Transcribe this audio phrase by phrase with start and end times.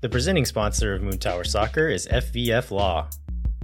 [0.00, 3.08] The presenting sponsor of Moon Tower Soccer is FVF Law.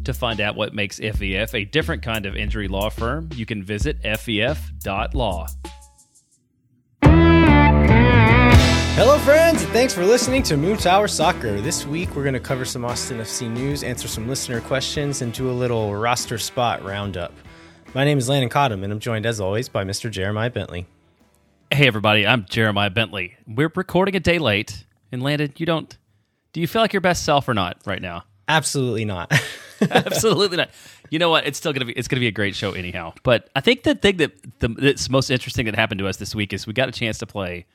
[0.03, 3.63] To find out what makes FVF a different kind of injury law firm, you can
[3.63, 5.47] visit fvf.law.
[8.97, 11.61] Hello, friends, and thanks for listening to Moon Tower Soccer.
[11.61, 15.33] This week, we're going to cover some Austin FC news, answer some listener questions, and
[15.33, 17.33] do a little roster spot roundup.
[17.95, 20.11] My name is Landon Cottom, and I'm joined, as always, by Mr.
[20.11, 20.89] Jeremiah Bentley.
[21.71, 23.37] Hey, everybody, I'm Jeremiah Bentley.
[23.47, 25.97] We're recording a day late, and Landon, you don't.
[26.55, 28.25] Do you feel like your best self or not right now?
[28.49, 29.33] Absolutely not.
[29.91, 30.71] Absolutely not.
[31.11, 31.47] You know what?
[31.47, 33.13] It's still gonna be it's gonna be a great show anyhow.
[33.25, 36.35] But I think the thing that the, that's most interesting that happened to us this
[36.35, 37.67] week is we got a chance to play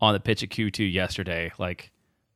[0.00, 1.52] on the pitch at Q2 yesterday.
[1.58, 1.90] Like,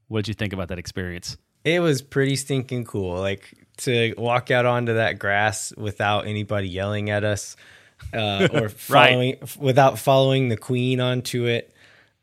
[0.08, 1.36] what did you think about that experience?
[1.64, 3.16] It was pretty stinking cool.
[3.16, 7.56] Like to walk out onto that grass without anybody yelling at us,
[8.12, 11.72] uh, or following without following the queen onto it.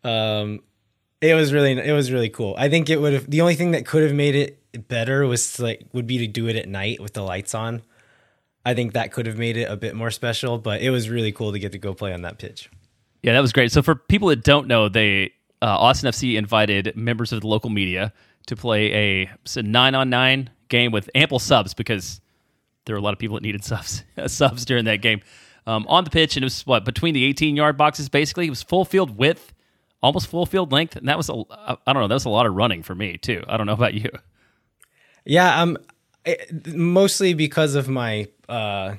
[0.03, 0.61] Um,
[1.21, 2.55] it was really it was really cool.
[2.57, 5.59] I think it would have the only thing that could have made it better was
[5.59, 7.81] like would be to do it at night with the lights on.
[8.65, 11.31] I think that could have made it a bit more special, but it was really
[11.31, 12.69] cool to get to go play on that pitch.
[13.21, 13.71] Yeah, that was great.
[13.71, 17.69] So for people that don't know, they uh, Austin FC invited members of the local
[17.69, 18.13] media
[18.47, 22.21] to play a, a nine on nine game with ample subs because
[22.85, 25.21] there were a lot of people that needed subs subs during that game
[25.67, 28.09] um, on the pitch, and it was what between the 18 yard boxes.
[28.09, 29.53] Basically, it was full field width
[30.01, 32.45] almost full field length, and that was a I don't know that was a lot
[32.45, 33.43] of running for me too.
[33.47, 34.09] I don't know about you.
[35.25, 35.77] Yeah, um,
[36.25, 38.95] it, mostly because of my uh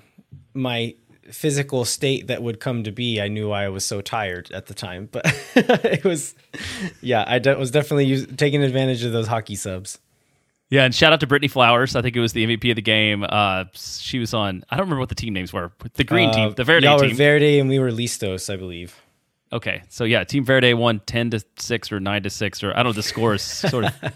[0.54, 0.94] my
[1.30, 3.20] physical state that would come to be.
[3.20, 6.34] I knew I was so tired at the time, but it was
[7.00, 9.98] yeah, I de- was definitely use, taking advantage of those hockey subs.
[10.68, 11.94] Yeah, and shout out to Brittany Flowers.
[11.94, 13.24] I think it was the MVP of the game.
[13.28, 14.64] Uh, she was on.
[14.68, 15.70] I don't remember what the team names were.
[15.94, 17.10] The green uh, team, the Verde y'all team.
[17.10, 19.00] Were Verde, and we were Listos, I believe.
[19.56, 22.82] Okay, so yeah, Team Verde won ten to six or nine to six or I
[22.82, 23.92] don't know the score is sort of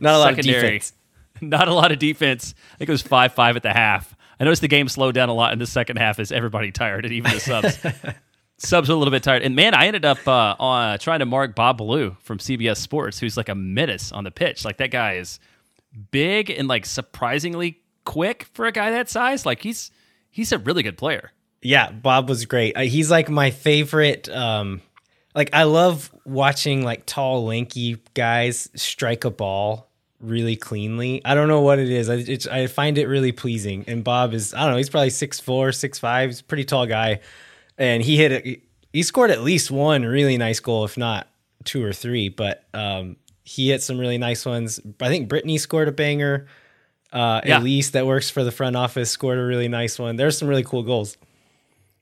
[0.00, 0.92] not a lot of defense.
[1.42, 2.54] Not a lot of defense.
[2.74, 4.14] I think it was five five at the half.
[4.38, 7.06] I noticed the game slowed down a lot in the second half as everybody tired
[7.06, 7.78] and even the subs.
[8.58, 9.42] subs were a little bit tired.
[9.42, 13.18] And man, I ended up uh, on trying to mark Bob Ballou from CBS Sports,
[13.18, 14.66] who's like a menace on the pitch.
[14.66, 15.40] Like that guy is
[16.10, 19.46] big and like surprisingly quick for a guy that size.
[19.46, 19.90] Like he's
[20.30, 21.32] he's a really good player.
[21.62, 22.76] Yeah, Bob was great.
[22.76, 24.28] Uh, he's like my favorite.
[24.28, 24.80] Um,
[25.34, 29.88] like I love watching like tall, lanky guys strike a ball
[30.20, 31.22] really cleanly.
[31.24, 32.10] I don't know what it is.
[32.10, 33.84] I, I find it really pleasing.
[33.86, 34.76] And Bob is I don't know.
[34.76, 36.30] He's probably six four, six five.
[36.30, 37.20] He's a pretty tall guy,
[37.78, 38.62] and he hit it.
[38.92, 41.28] He scored at least one really nice goal, if not
[41.64, 42.28] two or three.
[42.28, 44.80] But um, he hit some really nice ones.
[45.00, 46.46] I think Brittany scored a banger.
[47.12, 47.58] Uh, yeah.
[47.58, 50.16] Elise that works for the front office scored a really nice one.
[50.16, 51.16] There's some really cool goals.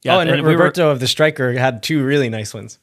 [0.03, 2.79] Yeah, oh, and, and Roberto we were, of the striker had two really nice ones.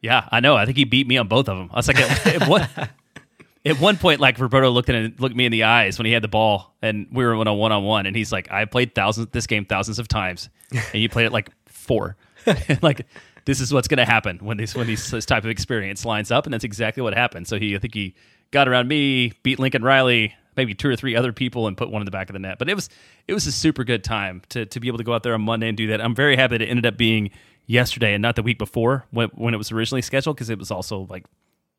[0.00, 0.56] Yeah, I know.
[0.56, 1.70] I think he beat me on both of them.
[1.72, 2.68] I was like, at, at, one,
[3.64, 6.22] at one point, like Roberto looked at looked me in the eyes when he had
[6.22, 8.94] the ball, and we were on a one on one, and he's like, "I played
[8.94, 12.16] thousands this game thousands of times, and you played it like four.
[12.82, 13.06] like
[13.44, 16.30] this is what's going to happen when this when these, this type of experience lines
[16.30, 17.46] up, and that's exactly what happened.
[17.48, 18.14] So he, I think he
[18.50, 22.02] got around me, beat Lincoln Riley, maybe two or three other people and put one
[22.02, 22.58] in the back of the net.
[22.58, 22.88] But it was
[23.26, 25.42] it was a super good time to to be able to go out there on
[25.42, 26.00] Monday and do that.
[26.00, 27.30] I'm very happy that it ended up being
[27.66, 30.70] yesterday and not the week before when when it was originally scheduled because it was
[30.70, 31.24] also like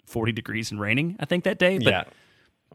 [0.06, 1.78] 40 degrees and raining I think that day.
[1.78, 2.04] But yeah.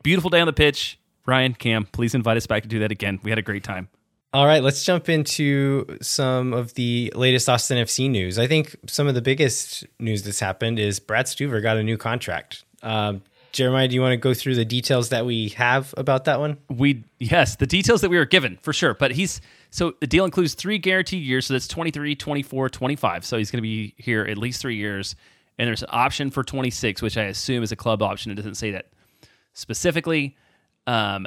[0.02, 0.98] beautiful day on the pitch.
[1.26, 3.20] Ryan, Cam, please invite us back to do that again.
[3.22, 3.88] We had a great time.
[4.32, 8.38] All right, let's jump into some of the latest Austin FC news.
[8.38, 11.96] I think some of the biggest news that's happened is Brad Stuver got a new
[11.96, 12.64] contract.
[12.82, 13.22] Um,
[13.58, 16.58] Jeremiah, do you want to go through the details that we have about that one?
[16.68, 18.94] We yes, the details that we were given for sure.
[18.94, 23.24] But he's so the deal includes three guaranteed years, so that's 23, 24, 25.
[23.24, 25.16] So he's going to be here at least three years.
[25.58, 28.30] And there's an option for 26, which I assume is a club option.
[28.30, 28.92] It doesn't say that
[29.54, 30.36] specifically.
[30.86, 31.26] Um,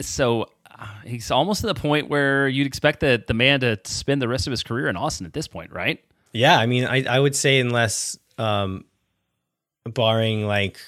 [0.00, 0.46] so
[0.78, 4.28] uh, he's almost to the point where you'd expect the, the man to spend the
[4.28, 6.04] rest of his career in Austin at this point, right?
[6.32, 8.84] Yeah, I mean, I, I would say unless um,
[9.92, 10.78] barring like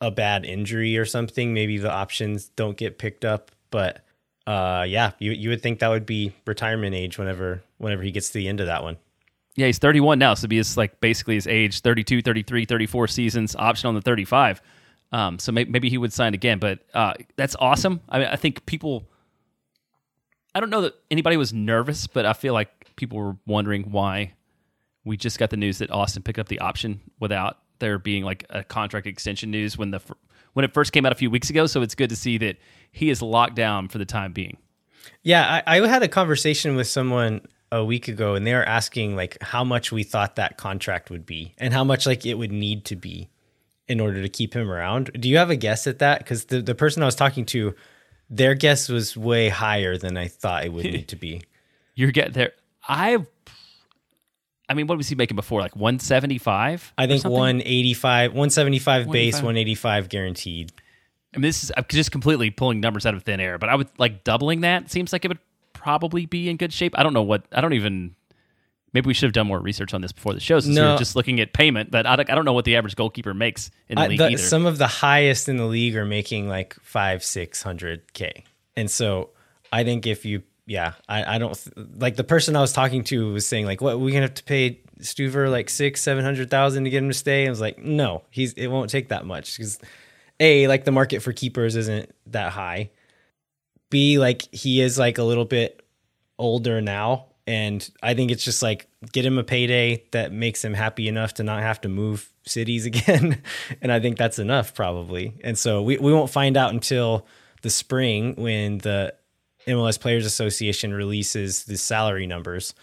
[0.00, 3.50] a bad injury or something, maybe the options don't get picked up.
[3.70, 4.04] But
[4.46, 8.28] uh, yeah, you you would think that would be retirement age whenever whenever he gets
[8.28, 8.96] to the end of that one.
[9.56, 13.88] Yeah, he's 31 now, so he's like basically his age 32, 33, 34 seasons, option
[13.88, 14.62] on the 35.
[15.12, 18.00] Um, so maybe, maybe he would sign again, but uh, that's awesome.
[18.08, 19.04] I mean, I think people.
[20.52, 24.32] I don't know that anybody was nervous, but I feel like people were wondering why
[25.04, 28.44] we just got the news that Austin picked up the option without there being like
[28.50, 30.00] a contract extension news when the
[30.52, 31.66] when it first came out a few weeks ago.
[31.66, 32.56] So it's good to see that
[32.92, 34.56] he is locked down for the time being.
[35.22, 37.40] Yeah, I, I had a conversation with someone
[37.72, 41.24] a week ago, and they were asking like how much we thought that contract would
[41.24, 43.28] be and how much like it would need to be.
[43.88, 45.10] in order to keep him around.
[45.18, 46.18] Do you have a guess at that?
[46.20, 47.74] Because the, the person I was talking to,
[48.28, 51.42] their guess was way higher than I thought it would need to be.
[51.96, 52.52] You're getting there.
[52.88, 53.26] I,
[54.70, 55.60] I mean, what was he making before?
[55.60, 56.94] Like 175?
[56.96, 59.44] I think 185, 175 base, 185.
[59.44, 60.72] 185 guaranteed.
[61.34, 63.74] I mean, this is I'm just completely pulling numbers out of thin air, but I
[63.74, 65.38] would like doubling that seems like it would
[65.72, 66.98] probably be in good shape.
[66.98, 68.14] I don't know what, I don't even,
[68.92, 70.92] maybe we should have done more research on this before the show since we No.
[70.92, 73.32] were just looking at payment, but I don't, I don't know what the average goalkeeper
[73.34, 74.38] makes in the I, league the- either.
[74.42, 78.44] some of the highest in the league are making like five, six hundred k,
[78.76, 79.30] and so
[79.72, 81.60] I think if you, yeah, I, I don't
[82.00, 84.44] like the person I was talking to was saying like, what we gonna have to
[84.44, 87.44] pay Stuver like six, seven hundred thousand to get him to stay.
[87.44, 89.80] I was like, no, he's it won't take that much because
[90.38, 92.90] a like the market for keepers isn't that high.
[93.90, 95.84] B like he is like a little bit
[96.38, 97.26] older now.
[97.48, 101.34] And I think it's just like get him a payday that makes him happy enough
[101.34, 103.42] to not have to move cities again.
[103.82, 105.34] and I think that's enough probably.
[105.42, 107.26] And so we, we won't find out until
[107.62, 109.14] the spring when the
[109.66, 112.74] MLS Players Association releases the salary numbers,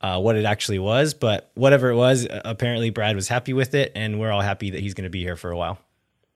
[0.00, 1.14] uh, what it actually was.
[1.14, 3.92] But whatever it was, apparently Brad was happy with it.
[3.94, 5.78] And we're all happy that he's going to be here for a while.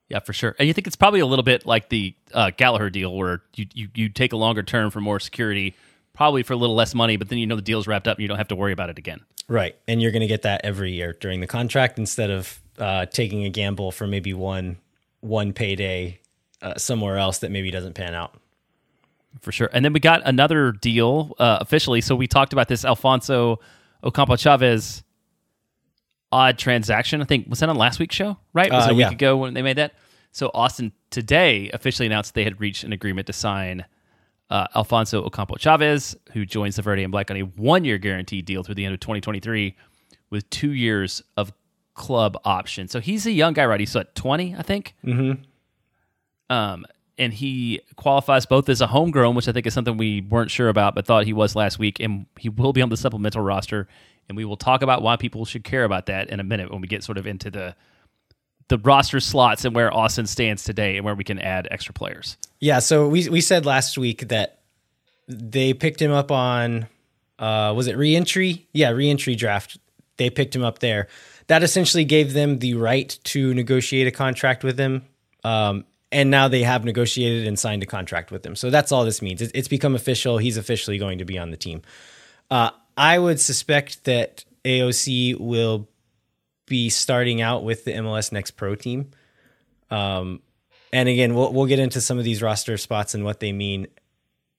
[0.09, 0.55] Yeah, for sure.
[0.57, 3.67] And you think it's probably a little bit like the uh, Gallagher deal, where you,
[3.73, 5.75] you you take a longer term for more security,
[6.13, 8.23] probably for a little less money, but then you know the deal's wrapped up and
[8.23, 9.21] you don't have to worry about it again.
[9.47, 9.75] Right.
[9.87, 13.45] And you're going to get that every year during the contract instead of uh, taking
[13.45, 14.77] a gamble for maybe one
[15.21, 16.19] one payday
[16.61, 18.38] uh, somewhere else that maybe doesn't pan out.
[19.41, 19.69] For sure.
[19.71, 22.01] And then we got another deal uh, officially.
[22.01, 23.59] So we talked about this Alfonso
[24.03, 25.03] Ocampo Chavez
[26.31, 27.21] odd transaction.
[27.21, 28.71] I think was that on last week's show, right?
[28.71, 29.11] Was Uh, a week yeah.
[29.11, 29.93] ago when they made that?
[30.31, 33.85] So Austin today officially announced they had reached an agreement to sign
[34.49, 38.63] uh, Alfonso Ocampo Chavez, who joins the Verde and Black on a one-year guaranteed deal
[38.63, 39.75] through the end of 2023,
[40.31, 41.51] with two years of
[41.93, 42.87] club option.
[42.87, 43.79] So he's a young guy, right?
[43.79, 44.95] He's at 20, I think.
[45.05, 45.41] Mm-hmm.
[46.51, 46.85] Um,
[47.19, 50.69] and he qualifies both as a homegrown, which I think is something we weren't sure
[50.69, 53.87] about, but thought he was last week, and he will be on the supplemental roster.
[54.27, 56.81] And we will talk about why people should care about that in a minute when
[56.81, 57.75] we get sort of into the
[58.69, 62.37] the roster slots and where Austin stands today and where we can add extra players.
[62.59, 62.77] Yeah.
[62.79, 64.59] So we, we said last week that
[65.27, 66.87] they picked him up on,
[67.39, 68.67] uh, was it reentry?
[68.71, 69.79] Yeah, reentry draft.
[70.17, 71.07] They picked him up there.
[71.47, 75.03] That essentially gave them the right to negotiate a contract with him.
[75.43, 78.55] Um, and now they have negotiated and signed a contract with him.
[78.55, 79.41] So that's all this means.
[79.41, 80.37] It's, become official.
[80.37, 81.81] He's officially going to be on the team.
[82.49, 85.87] Uh, I would suspect that AOC will
[86.65, 89.11] be starting out with the MLS Next Pro team.
[89.91, 90.41] Um,
[90.91, 93.87] and again, we'll we'll get into some of these roster spots and what they mean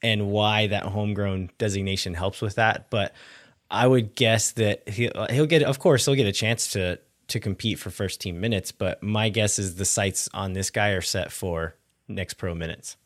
[0.02, 2.88] and why that homegrown designation helps with that.
[2.90, 3.14] But
[3.70, 6.98] I would guess that he'll, he'll get, of course, he'll get a chance to
[7.30, 8.72] to compete for first team minutes.
[8.72, 11.76] But my guess is the sights on this guy are set for
[12.08, 12.96] Next Pro minutes.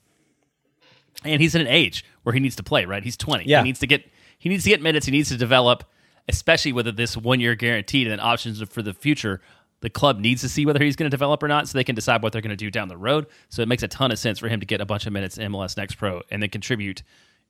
[1.25, 3.03] And he's in an age where he needs to play, right?
[3.03, 3.44] He's 20.
[3.44, 3.59] Yeah.
[3.59, 5.85] He needs to get he needs to get minutes, he needs to develop,
[6.29, 9.41] especially with this one year guaranteed and options for the future.
[9.81, 11.94] The club needs to see whether he's going to develop or not so they can
[11.94, 13.27] decide what they're going to do down the road.
[13.49, 15.38] So it makes a ton of sense for him to get a bunch of minutes
[15.38, 17.03] in MLS Next Pro and then contribute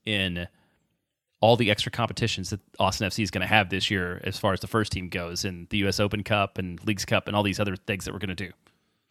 [0.05, 0.47] in
[1.45, 4.55] all the extra competitions that Austin FC is going to have this year as far
[4.55, 7.43] as the first team goes and the US Open Cup and Leagues Cup and all
[7.43, 8.51] these other things that we're going to do.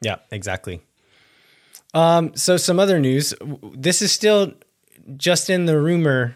[0.01, 0.81] Yeah, exactly.
[1.93, 3.35] Um, so some other news.
[3.75, 4.53] This is still
[5.15, 6.35] just in the rumor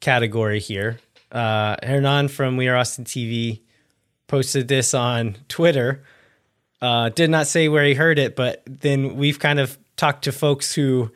[0.00, 0.98] category here.
[1.32, 3.62] Uh, Hernan from We Are Austin TV
[4.26, 6.04] posted this on Twitter.
[6.82, 10.32] Uh, did not say where he heard it, but then we've kind of talked to
[10.32, 11.10] folks who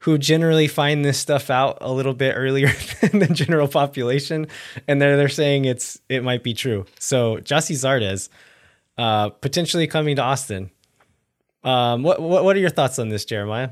[0.00, 2.68] who generally find this stuff out a little bit earlier
[3.00, 4.46] than the general population,
[4.86, 6.86] and they're they're saying it's it might be true.
[6.98, 8.28] So Gyasi Zardes
[8.96, 10.70] uh, potentially coming to Austin.
[11.64, 13.70] Um, what, what what are your thoughts on this, Jeremiah?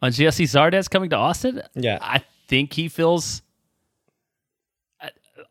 [0.00, 1.62] On Gyasi Zardes coming to Austin?
[1.74, 1.98] Yeah.
[2.00, 3.42] I think he feels.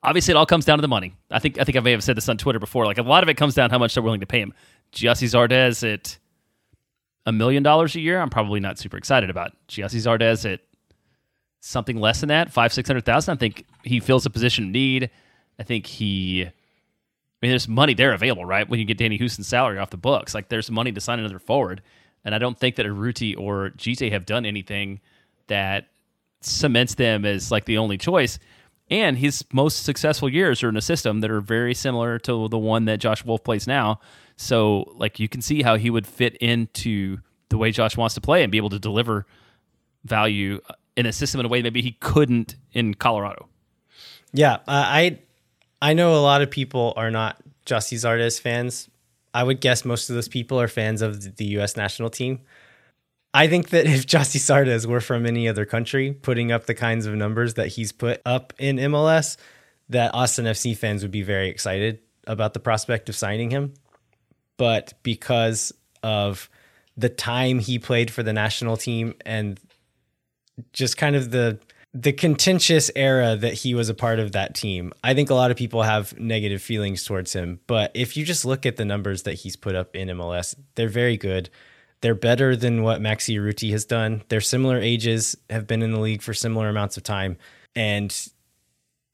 [0.04, 1.16] Obviously, it all comes down to the money.
[1.32, 2.86] I think I think I may have said this on Twitter before.
[2.86, 4.54] Like a lot of it comes down to how much they're willing to pay him.
[4.94, 6.18] Gyasi Zardes at
[7.28, 9.52] a million dollars a year, I'm probably not super excited about.
[9.68, 10.62] Gyasi Zardes at
[11.60, 13.34] something less than that, five six hundred thousand.
[13.34, 15.12] I think he fills a position of need.
[15.60, 16.46] I think he.
[16.46, 18.68] I mean, there's money there available, right?
[18.68, 21.38] When you get Danny Hoesen's salary off the books, like there's money to sign another
[21.38, 21.84] forward.
[22.26, 25.02] And I don't think that Urruti or Djitté have done anything
[25.48, 25.88] that
[26.42, 28.40] cements them as like the only choice.
[28.90, 32.58] And his most successful years are in a system that are very similar to the
[32.58, 34.00] one that Josh Wolff plays now.
[34.38, 37.18] So, like, you can see how he would fit into
[37.50, 39.26] the way Josh wants to play and be able to deliver
[40.06, 40.62] value
[40.96, 43.50] in a system in a way maybe he couldn't in Colorado.
[44.34, 45.20] Yeah, uh, I
[45.82, 48.90] I know a lot of people are not Gyasi Zardes fans.
[49.34, 51.78] I would guess most of those people are fans of the U.S.
[51.78, 52.42] national team.
[53.34, 57.06] I think that if Gyasi Zardes were from any other country, putting up the kinds
[57.06, 59.38] of numbers that he's put up in MLS,
[59.90, 63.74] that Austin FC fans would be very excited about the prospect of signing him.
[64.58, 65.74] But because
[66.04, 66.50] of
[66.96, 69.60] the time he played for the national team and
[70.74, 71.60] just kind of the
[71.94, 74.94] the contentious era that he was a part of that team.
[75.04, 78.46] I think a lot of people have negative feelings towards him, but if you just
[78.46, 81.50] look at the numbers that he's put up in MLS, they're very good.
[82.02, 84.22] They're better than what Maxi Urruti has done.
[84.30, 87.38] They're similar ages, have been in the league for similar amounts of time,
[87.76, 88.12] and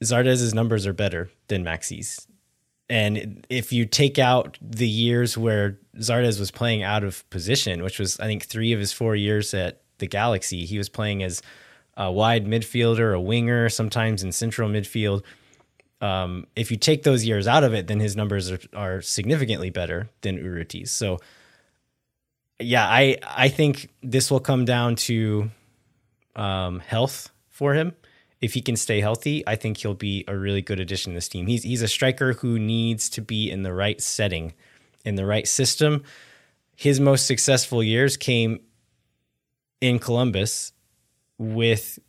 [0.04, 2.28] Zardes's numbers are better than Maxi's.
[2.90, 8.00] And if you take out the years where Zardes was playing out of position, which
[8.00, 11.42] was I think three of his four years at the Galaxy, he was playing as
[11.96, 15.24] a wide midfielder, a winger, sometimes in central midfield.
[16.02, 19.70] Um, if you take those years out of it, then his numbers are, are significantly
[19.70, 20.92] better than Urruti's.
[20.92, 21.20] So,
[22.60, 25.50] yeah, I I think this will come down to
[26.36, 27.94] um, health for him.
[28.44, 31.30] If he can stay healthy, I think he'll be a really good addition to this
[31.30, 31.48] team.
[31.48, 34.54] He's he's a striker who needs to be in the right setting,
[35.06, 36.04] in the right system.
[36.76, 38.60] His most successful years came
[39.80, 40.74] in Columbus
[41.38, 42.00] with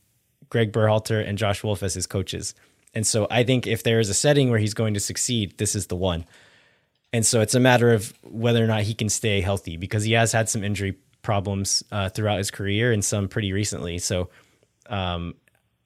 [0.49, 2.55] Greg Berhalter and Josh Wolff as his coaches.
[2.95, 5.75] And so I think if there is a setting where he's going to succeed, this
[5.76, 6.25] is the one.
[7.12, 10.12] And so it's a matter of whether or not he can stay healthy because he
[10.12, 13.99] has had some injury problems uh, throughout his career and some pretty recently.
[13.99, 14.31] So,
[14.87, 15.35] um,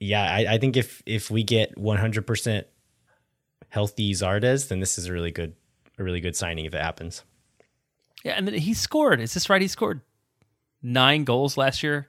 [0.01, 2.65] yeah, I, I, think if if we get 100%
[3.69, 5.55] healthy Zardes, then this is a really good
[5.99, 7.25] a really good signing if it happens.
[8.25, 9.21] Yeah, and he scored.
[9.21, 9.61] Is this right?
[9.61, 10.01] He scored
[10.83, 12.09] nine goals last year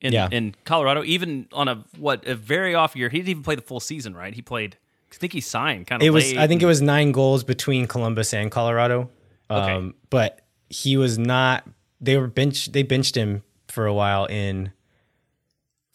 [0.00, 0.28] in yeah.
[0.30, 3.08] in Colorado, even on a what a very off year.
[3.08, 4.34] He didn't even play the full season, right?
[4.34, 4.76] He played.
[5.12, 6.06] I think he signed kind of.
[6.06, 6.36] It was.
[6.36, 9.10] I think it was nine goals between Columbus and Colorado.
[9.50, 9.72] Okay.
[9.72, 11.66] Um, but he was not.
[12.00, 12.72] They were bench.
[12.72, 14.72] They benched him for a while in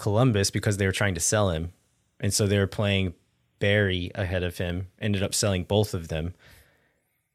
[0.01, 1.71] Columbus because they were trying to sell him,
[2.19, 3.13] and so they were playing
[3.59, 4.87] Berry ahead of him.
[4.99, 6.33] Ended up selling both of them.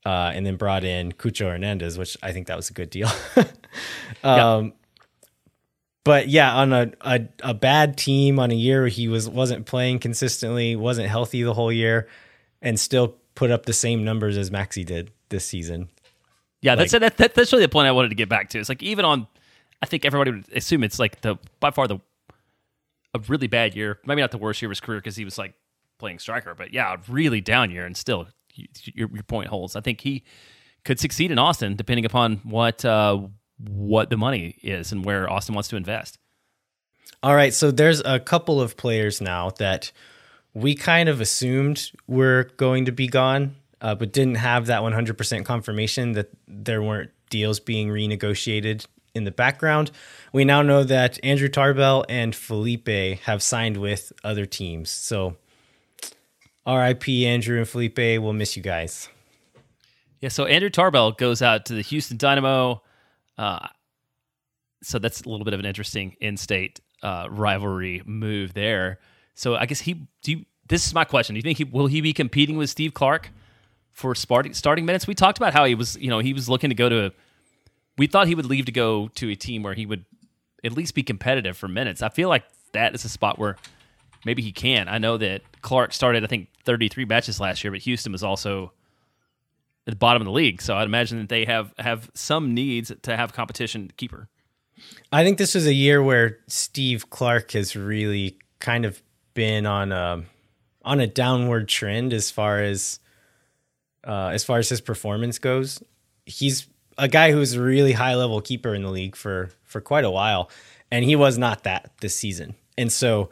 [0.04, 3.08] Uh, and then brought in Cucho Hernandez, which I think that was a good deal.
[4.22, 4.72] um,
[6.04, 9.66] but yeah, on a, a, a bad team on a year where he was wasn't
[9.66, 12.06] playing consistently, wasn't healthy the whole year,
[12.62, 15.88] and still put up the same numbers as Maxi did this season.
[16.62, 18.60] Yeah, like, that's that, that, that's really the point I wanted to get back to.
[18.60, 19.26] It's like even on,
[19.82, 21.98] I think everybody would assume it's like the by far the
[23.14, 25.38] a really bad year, maybe not the worst year of his career because he was
[25.38, 25.54] like
[25.98, 29.76] playing striker, but yeah, a really down year, and still your, your point holds.
[29.76, 30.24] I think he
[30.84, 33.20] could succeed in Austin depending upon what uh,
[33.58, 36.18] what the money is and where Austin wants to invest.
[37.22, 39.90] All right, so there's a couple of players now that
[40.54, 45.44] we kind of assumed were going to be gone, uh, but didn't have that 100%
[45.44, 48.86] confirmation that there weren't deals being renegotiated
[49.16, 49.90] in the background.
[50.32, 54.90] We now know that Andrew Tarbell and Felipe have signed with other teams.
[54.90, 55.36] So,
[56.66, 59.08] RIP Andrew and Felipe, we'll miss you guys.
[60.20, 62.82] Yeah, so Andrew Tarbell goes out to the Houston Dynamo.
[63.36, 63.66] Uh,
[64.82, 68.98] so that's a little bit of an interesting in-state uh, rivalry move there.
[69.34, 70.32] So I guess he do.
[70.32, 71.34] You, this is my question.
[71.34, 73.30] Do you think he will he be competing with Steve Clark
[73.92, 75.06] for starting starting minutes?
[75.06, 77.12] We talked about how he was, you know, he was looking to go to.
[77.98, 80.04] We thought he would leave to go to a team where he would
[80.64, 82.02] at least be competitive for minutes.
[82.02, 83.56] I feel like that is a spot where
[84.24, 84.88] maybe he can.
[84.88, 88.72] I know that Clark started, I think, 33 matches last year, but Houston was also
[89.86, 90.60] at the bottom of the league.
[90.60, 94.28] So I'd imagine that they have have some needs to have competition keeper.
[95.10, 99.02] I think this was a year where Steve Clark has really kind of
[99.34, 100.24] been on a
[100.84, 103.00] on a downward trend as far as
[104.06, 105.82] uh, as far as his performance goes.
[106.26, 106.66] He's
[106.98, 110.10] a guy who's a really high level keeper in the league for for quite a
[110.10, 110.50] while,
[110.90, 112.54] and he was not that this season.
[112.78, 113.30] And so,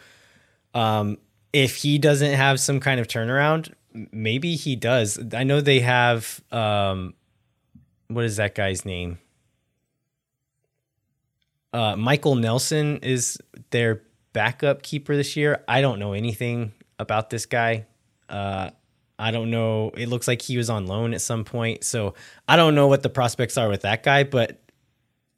[0.74, 1.18] um,
[1.52, 3.72] if he doesn't have some kind of turnaround,
[4.12, 5.18] maybe he does.
[5.32, 7.14] I know they have um,
[8.08, 9.18] what is that guy's name?
[11.72, 13.38] Uh, Michael Nelson is
[13.70, 14.02] their
[14.32, 15.64] backup keeper this year.
[15.66, 17.86] I don't know anything about this guy.
[18.28, 18.70] Uh,
[19.18, 19.90] I don't know.
[19.96, 22.14] It looks like he was on loan at some point, so
[22.48, 24.24] I don't know what the prospects are with that guy.
[24.24, 24.60] But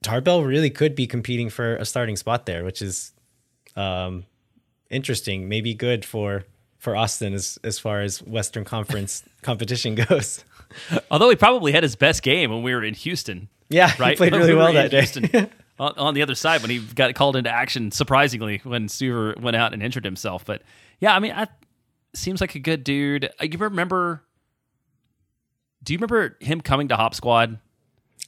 [0.02, 3.12] Tarbell really could be competing for a starting spot there, which is
[3.76, 4.25] um,
[4.90, 5.49] interesting.
[5.49, 6.45] Maybe good for
[6.78, 10.45] for Austin as as far as Western Conference competition goes.
[11.11, 13.49] Although he probably had his best game when we were in Houston.
[13.68, 14.11] Yeah, right?
[14.11, 15.50] he played really we well that day.
[15.78, 19.56] on, on, the other side when he got called into action, surprisingly, when Stuver went
[19.56, 20.45] out and injured himself.
[20.45, 20.62] But
[21.00, 21.49] yeah, I mean, I,
[22.16, 23.30] seems like a good dude.
[23.40, 24.23] I remember
[25.82, 27.58] Do you remember him coming to Hop Squad?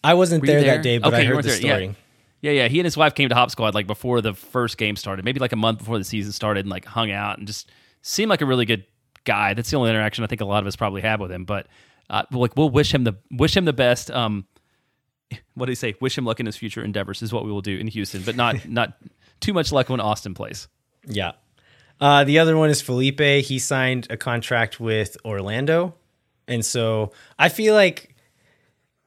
[0.04, 0.76] I wasn't there, there?
[0.76, 1.60] that day, but Okay, I heard the there.
[1.60, 1.76] Yeah.
[1.76, 1.96] story.
[2.40, 2.68] Yeah, yeah.
[2.68, 5.40] He and his wife came to Hop Squad like before the first game started, maybe
[5.40, 7.70] like a month before the season started, and like hung out and just
[8.02, 8.84] seemed like a really good
[9.24, 9.54] guy.
[9.54, 11.44] That's the only interaction I think a lot of us probably have with him.
[11.44, 11.66] But
[12.08, 14.10] uh, like, we'll wish him the wish him the best.
[14.10, 14.46] Um,
[15.54, 15.94] what do you say?
[16.00, 18.36] Wish him luck in his future endeavors is what we will do in Houston, but
[18.36, 18.94] not not
[19.40, 20.68] too much luck when Austin plays.
[21.06, 21.32] Yeah.
[22.00, 23.20] Uh, the other one is Felipe.
[23.20, 25.94] He signed a contract with Orlando.
[26.46, 28.14] And so I feel like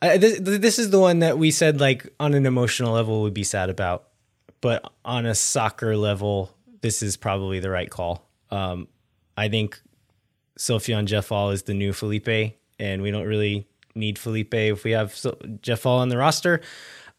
[0.01, 3.33] I, this, this is the one that we said, like, on an emotional level, would
[3.33, 4.07] be sad about.
[4.59, 8.27] But on a soccer level, this is probably the right call.
[8.49, 8.87] Um,
[9.37, 9.79] I think
[10.57, 15.15] Sofiane Djeffal is the new Felipe, and we don't really need Felipe if we have
[15.15, 16.61] so- Djeffal on the roster.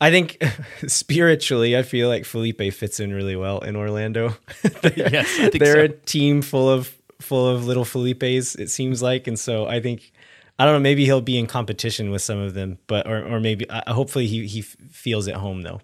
[0.03, 0.43] I think
[0.89, 4.37] spiritually, I feel like Felipe fits in really well in Orlando.
[4.97, 5.95] Yes, I think they're so.
[5.95, 8.59] a team full of full of little Felipes.
[8.59, 10.13] It seems like, and so I think
[10.59, 10.81] I don't know.
[10.81, 14.27] Maybe he'll be in competition with some of them, but or or maybe uh, hopefully
[14.27, 15.81] he he f- feels at home though.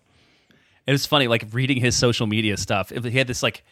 [0.86, 2.90] It was funny, like reading his social media stuff.
[2.90, 3.62] If He had this like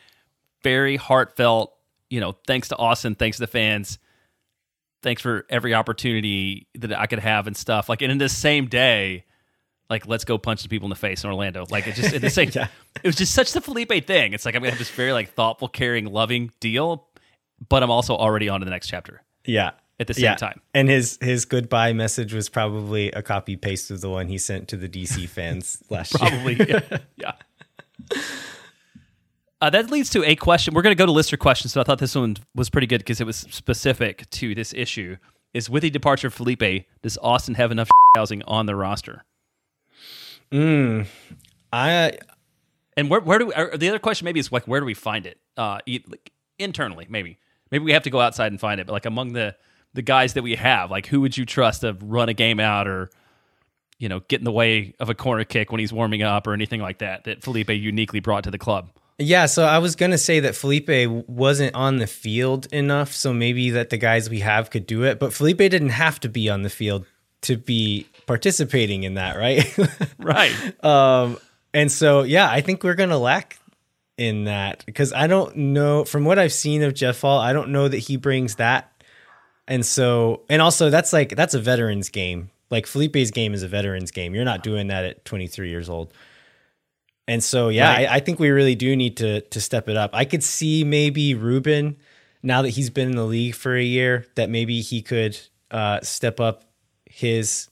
[0.62, 1.72] very heartfelt,
[2.08, 3.98] you know, thanks to Austin, thanks to the fans,
[5.02, 7.88] thanks for every opportunity that I could have and stuff.
[7.88, 9.24] Like, and in this same day,
[9.88, 11.64] like let's go punch the people in the face in Orlando.
[11.70, 12.50] Like it just the same.
[12.52, 12.68] Yeah.
[13.02, 14.32] It was just such the Felipe thing.
[14.32, 17.08] It's like I'm gonna have this very like thoughtful, caring, loving deal,
[17.68, 19.22] but I'm also already on to the next chapter.
[19.44, 19.72] Yeah.
[19.98, 20.34] At the same yeah.
[20.34, 20.60] time.
[20.74, 24.68] And his his goodbye message was probably a copy paste of the one he sent
[24.68, 26.30] to the DC fans last year.
[26.30, 26.98] Probably, yeah.
[27.16, 27.32] yeah.
[29.62, 30.74] Uh, that leads to a question.
[30.74, 31.72] We're going to go to lister questions.
[31.72, 35.16] So I thought this one was pretty good because it was specific to this issue.
[35.54, 39.24] Is with the departure of Felipe, does Austin have enough housing on the roster?
[41.72, 42.18] I
[42.96, 45.26] And where where do we, the other question maybe is like where do we find
[45.26, 45.38] it?
[45.56, 47.38] Uh, like, internally maybe
[47.70, 48.86] maybe we have to go outside and find it.
[48.86, 49.56] But like among the
[49.94, 52.86] the guys that we have, like who would you trust to run a game out
[52.86, 53.10] or
[53.98, 56.52] you know get in the way of a corner kick when he's warming up or
[56.52, 58.90] anything like that that Felipe uniquely brought to the club?
[59.18, 60.90] Yeah, so I was gonna say that Felipe
[61.26, 65.18] wasn't on the field enough, so maybe that the guys we have could do it.
[65.18, 67.06] But Felipe didn't have to be on the field
[67.42, 69.64] to be participating in that, right?
[70.18, 70.84] Right.
[70.84, 71.38] um,
[71.72, 73.58] and so yeah, I think we're gonna lack
[74.16, 77.86] in that because I don't know from what I've seen of Djeffal, I don't know
[77.86, 78.90] that he brings that.
[79.68, 82.50] And so, and also that's like that's a veterans game.
[82.70, 84.34] Like Felipe's game is a veterans game.
[84.34, 86.12] You're not doing that at 23 years old.
[87.28, 88.08] And so, yeah, Right.
[88.08, 90.10] I, I think we really do need to to step it up.
[90.14, 91.96] I could see maybe Ruben,
[92.42, 95.38] now that he's been in the league for a year, that maybe he could
[95.70, 96.62] uh, step up
[97.16, 97.70] his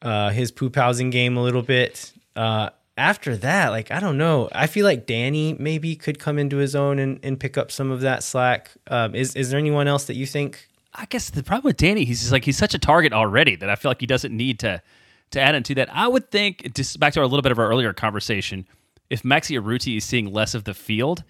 [0.00, 2.12] uh, his poop housing game a little bit.
[2.34, 6.56] Uh, after that, like I don't know, I feel like Danny maybe could come into
[6.56, 8.70] his own and, and pick up some of that slack.
[8.86, 10.68] Um, is is there anyone else that you think?
[10.94, 13.68] I guess the problem with Danny, he's just like he's such a target already that
[13.68, 14.80] I feel like he doesn't need to
[15.32, 15.94] to add into that.
[15.94, 18.66] I would think just back to our little bit of our earlier conversation,
[19.10, 21.24] if Maxi Urruti is seeing less of the field,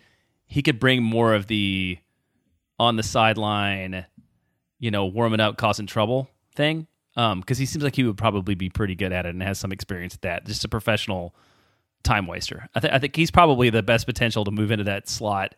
[0.47, 1.99] he could bring more of the
[2.79, 4.07] on the sideline,
[4.79, 6.87] you know, warming up, causing trouble thing.
[7.17, 9.59] Um, because he seems like he would probably be pretty good at it and has
[9.59, 10.45] some experience at that.
[10.45, 11.35] Just a professional
[12.03, 12.69] time waster.
[12.75, 15.55] I, th- I think he's probably the best potential to move into that slot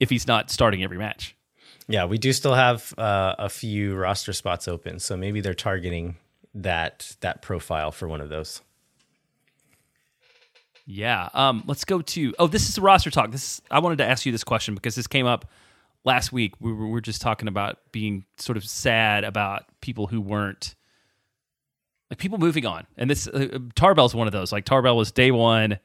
[0.00, 1.36] if he's not starting every match.
[1.88, 6.16] Yeah, we do still have uh, a few roster spots open, so maybe they're targeting
[6.54, 8.62] that that profile for one of those.
[10.86, 11.28] Yeah.
[11.34, 12.34] Um, let's go to.
[12.38, 13.30] Oh, this is a roster talk.
[13.30, 15.50] This I wanted to ask you this question because this came up
[16.06, 16.54] last week.
[16.60, 20.74] We were, we were just talking about being sort of sad about people who weren't
[22.10, 24.52] like people moving on, and this uh, Tarbell's one of those.
[24.52, 25.78] Like Tarbell was day one,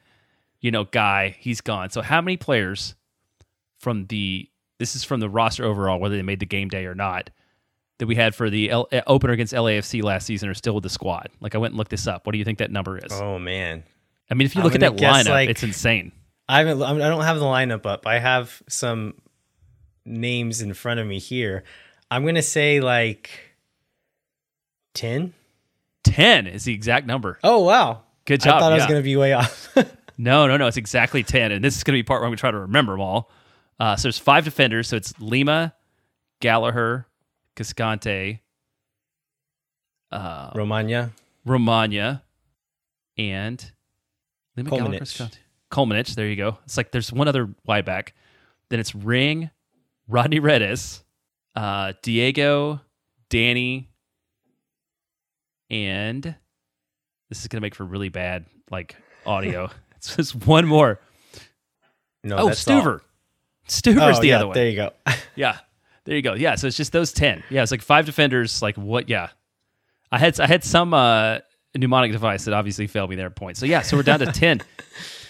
[0.62, 1.36] you know, guy.
[1.40, 1.90] He's gone.
[1.90, 2.96] So how many players
[3.80, 6.94] from the this is from the roster overall, whether they made the game day or
[6.96, 7.30] not,
[7.98, 10.84] that we had for the L- uh, opener against LAFC last season are still with
[10.84, 11.30] the squad?
[11.40, 12.26] Like I went and looked this up.
[12.28, 13.12] What do you think that number is?
[13.12, 13.84] Oh man,
[14.30, 16.12] I mean, if you look at that lineup, like- it's insane.
[16.48, 16.84] I haven't.
[16.84, 18.06] I don't have the lineup up.
[18.06, 19.16] I have some
[20.06, 21.64] names in front of me here.
[22.10, 23.30] I'm gonna say like
[24.94, 25.34] ten.
[26.04, 27.38] 10 is the exact number.
[27.44, 28.56] Oh wow, Good job.
[28.56, 29.70] I thought I was gonna be way off.
[30.22, 30.68] No, no, no.
[30.68, 31.52] It's exactly 10.
[31.52, 33.02] And this is going to be part where I'm going to try to remember them
[33.02, 33.32] all.
[33.80, 34.88] Uh, so there's five defenders.
[34.88, 35.74] So it's Lima,
[36.42, 37.08] Gallagher,
[37.56, 38.40] Cascante,
[40.12, 41.10] uh, Romaña.
[41.48, 42.22] Romaña,
[43.18, 43.72] and
[44.56, 45.00] Lima, Gallagher.
[45.00, 45.38] Cascante.
[45.72, 46.14] Kolmanic.
[46.14, 46.60] There you go.
[46.66, 48.14] It's like there's one other wide back.
[48.70, 49.50] Then it's Ring,
[50.12, 51.04] Rodney Redes,
[51.56, 52.82] uh, Diego,
[53.30, 53.90] Danny,
[55.70, 56.36] and
[57.30, 58.96] this is going to make for really bad like
[59.26, 59.70] audio.
[59.96, 61.00] it's just one more.
[62.24, 62.82] No, Oh, that's all.
[62.82, 63.00] Stuver.
[63.68, 64.54] Stuver's Oh, the yeah, other one.
[64.56, 64.92] There you go.
[65.36, 65.58] Yeah.
[66.04, 66.34] There you go.
[66.34, 67.42] Yeah, so it's just those ten.
[67.50, 68.62] Yeah, it's like five defenders.
[68.62, 69.08] Like what?
[69.08, 69.30] Yeah,
[70.12, 71.40] I had I had some uh,
[71.76, 73.60] mnemonic device that obviously failed me there at points.
[73.60, 74.62] So yeah, so we're down to 10.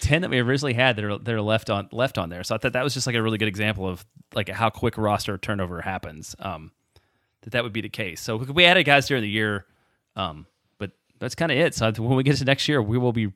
[0.02, 2.42] 10 that we originally had that are that are left on left on there.
[2.42, 4.98] So I thought that was just like a really good example of like how quick
[4.98, 6.36] roster turnover happens.
[6.38, 6.72] Um,
[7.42, 8.20] that that would be the case.
[8.20, 9.66] So we added guys during the year,
[10.16, 10.46] um,
[10.78, 11.74] but that's kind of it.
[11.74, 13.32] So when we get to next year, we will be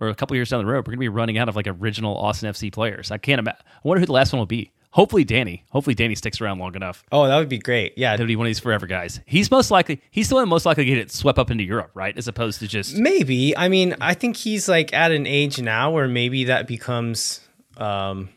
[0.00, 1.66] or a couple years down the road, we're going to be running out of like
[1.66, 3.10] original Austin FC players.
[3.10, 3.60] I can't imagine.
[3.66, 4.72] I wonder who the last one will be.
[4.90, 5.64] Hopefully Danny.
[5.70, 7.04] Hopefully Danny sticks around long enough.
[7.12, 7.96] Oh, that would be great.
[7.96, 9.20] Yeah, would be one of these forever guys.
[9.26, 11.90] He's most likely he's the one most likely to get it swept up into Europe,
[11.94, 12.16] right?
[12.16, 13.56] As opposed to just maybe.
[13.56, 17.40] I mean, I think he's like at an age now where maybe that becomes
[17.76, 18.30] um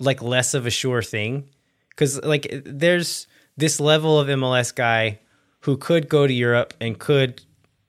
[0.00, 1.48] like less of a sure thing
[1.90, 5.18] because like there's this level of MLS guy
[5.60, 7.42] who could go to Europe and could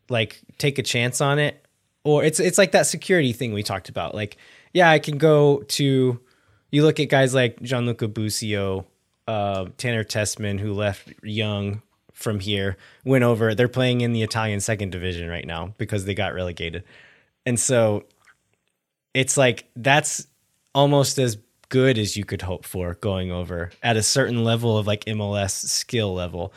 [0.10, 1.66] like take a chance on it,
[2.04, 4.16] or it's it's like that security thing we talked about.
[4.16, 4.38] Like,
[4.74, 6.20] yeah, I can go to
[6.72, 8.86] you look at guys like Gianluca Busio,
[9.28, 11.82] uh, Tanner Tessmann, who left young
[12.14, 13.56] from here, went over.
[13.56, 16.84] They're playing in the Italian second division right now because they got relegated.
[17.46, 18.06] And so
[19.14, 20.28] it's like that's
[20.76, 21.38] almost as
[21.70, 25.52] good as you could hope for going over at a certain level of like MLS
[25.52, 26.54] skill level.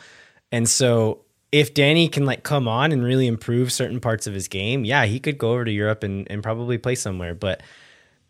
[0.51, 1.21] And so
[1.51, 5.05] if Danny can like come on and really improve certain parts of his game, yeah,
[5.05, 7.35] he could go over to Europe and, and probably play somewhere.
[7.35, 7.61] But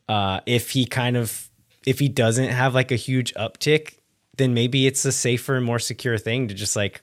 [0.10, 1.50] uh, if he kind of
[1.86, 3.98] if he doesn't have like a huge uptick,
[4.38, 7.02] then maybe it's a safer, and more secure thing to just like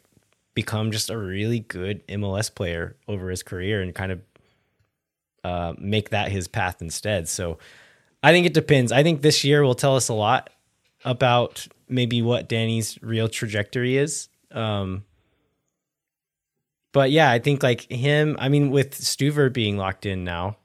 [0.54, 4.20] become just a really good MLS player over his career and kind of
[5.44, 7.28] uh, make that his path instead.
[7.28, 7.58] So
[8.22, 8.92] I think it depends.
[8.92, 10.50] I think this year will tell us a lot
[11.04, 14.28] about maybe what Danny's real trajectory is.
[14.50, 15.04] Um,
[16.92, 20.56] but yeah, I think like him, I mean, with Stuver being locked in now,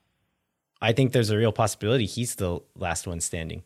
[0.82, 3.63] I think there's a real possibility he's the last one standing.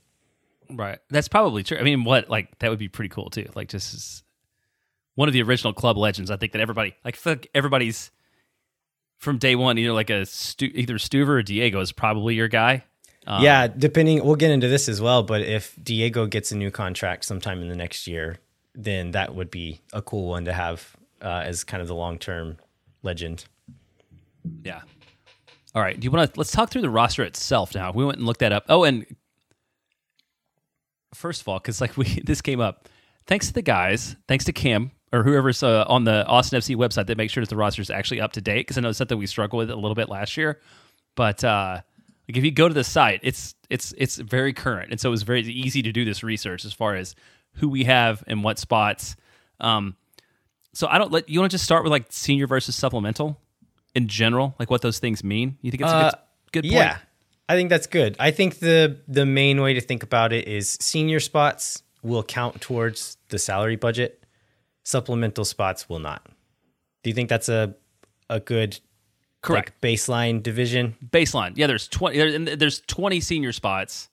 [0.72, 1.00] Right.
[1.10, 1.78] That's probably true.
[1.78, 3.50] I mean, what like that would be pretty cool too.
[3.56, 4.24] Like just
[5.16, 6.32] one of the original club legends.
[6.32, 8.12] I think that everybody like fuck everybody's
[9.18, 9.78] from day one.
[9.78, 12.84] Either like a Stu, either Stuver or Diego is probably your guy.
[13.28, 14.24] Um, yeah, depending.
[14.24, 15.24] We'll get into this as well.
[15.24, 18.38] But if Diego gets a new contract sometime in the next year,
[18.76, 22.18] then that would be a cool one to have uh, as kind of the long
[22.18, 22.58] term
[23.04, 23.46] legend.
[24.64, 24.82] Yeah.
[25.76, 26.00] All right.
[26.00, 27.92] Do you want to let's talk through the roster itself now?
[27.92, 28.66] We went and looked that up.
[28.70, 29.06] Oh, and
[31.14, 32.88] first of all, because like we this came up,
[33.28, 37.08] thanks to the guys, thanks to Cam or whoever's uh, on the Austin FC website
[37.08, 38.62] that makes sure that the roster is actually up to date.
[38.62, 40.60] Because I know it's something we struggled with a little bit last year,
[41.16, 41.82] but uh,
[42.28, 45.12] like if you go to the site, it's it's it's very current, and so it
[45.12, 47.16] was very easy to do this research as far as
[47.56, 49.16] who we have and what spots.
[49.60, 49.96] Um,
[50.74, 53.40] so I don't let you want to just start with like senior versus supplemental
[53.96, 55.58] in general, like what those things mean.
[55.62, 56.74] You think it's uh, a good, uh, good point?
[56.74, 56.98] Yeah,
[57.50, 58.16] I think that's good.
[58.20, 62.62] I think the the main way to think about it is senior spots will count
[62.62, 64.24] towards the salary budget.
[64.84, 66.26] Supplemental spots will not.
[67.04, 67.76] Do you think that's a
[68.30, 68.80] a good
[69.42, 70.96] correct like, baseline division?
[71.04, 71.54] Baseline.
[71.56, 74.10] Yeah, there's 20 there's 20 senior spots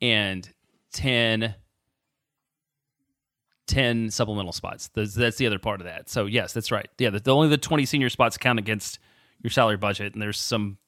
[0.00, 0.48] and
[0.94, 1.54] 10
[3.68, 4.90] 10 supplemental spots.
[4.92, 6.10] That's, that's the other part of that.
[6.10, 6.88] So yes, that's right.
[6.98, 8.98] Yeah, the, the, only the 20 senior spots count against
[9.40, 10.78] your salary budget and there's some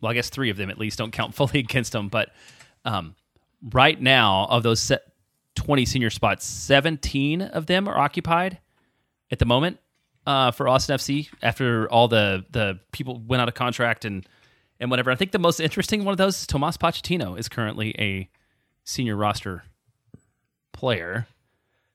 [0.00, 2.08] well, I guess three of them at least don't count fully against them.
[2.08, 2.30] But
[2.84, 3.14] um,
[3.72, 4.90] right now, of those
[5.54, 8.58] 20 senior spots, 17 of them are occupied
[9.30, 9.78] at the moment
[10.26, 14.26] uh, for Austin FC after all the the people went out of contract and
[14.78, 15.10] and whatever.
[15.10, 18.28] I think the most interesting one of those, Tomas Pochettino, is currently a
[18.84, 19.64] senior roster
[20.72, 21.26] player.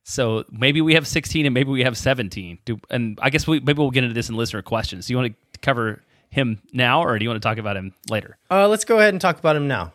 [0.03, 2.57] So maybe we have 16 and maybe we have 17.
[2.65, 5.05] Do, and I guess we, maybe we'll get into this in listener questions.
[5.05, 6.01] Do you want to cover
[6.32, 8.38] him now, or do you want to talk about him later?
[8.50, 9.94] Uh, let's go ahead and talk about him now.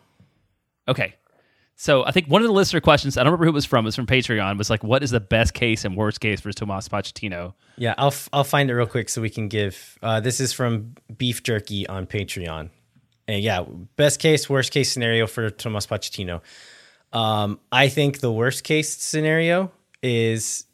[0.87, 1.15] Okay.
[1.75, 3.85] So I think one of the listener questions, I don't remember who it was from,
[3.85, 6.51] it was from Patreon, was like, what is the best case and worst case for
[6.51, 7.53] Tomas Pochettino?
[7.75, 9.97] Yeah, I'll, f- I'll find it real quick so we can give.
[10.01, 12.69] Uh, this is from Beef Jerky on Patreon.
[13.27, 13.63] And yeah,
[13.95, 16.41] best case, worst case scenario for Tomas Pochettino.
[17.13, 19.71] Um, I think the worst case scenario
[20.01, 20.65] is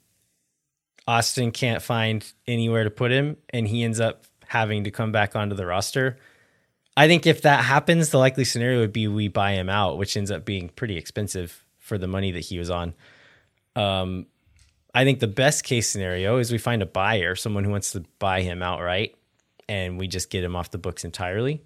[1.06, 5.36] Austin can't find anywhere to put him and he ends up having to come back
[5.36, 6.18] onto the roster.
[6.96, 10.16] I think if that happens, the likely scenario would be we buy him out, which
[10.16, 12.94] ends up being pretty expensive for the money that he was on.
[13.76, 14.28] Um,
[14.94, 18.04] I think the best case scenario is we find a buyer, someone who wants to
[18.20, 19.18] buy him outright,
[19.68, 21.64] and we just get him off the books entirely.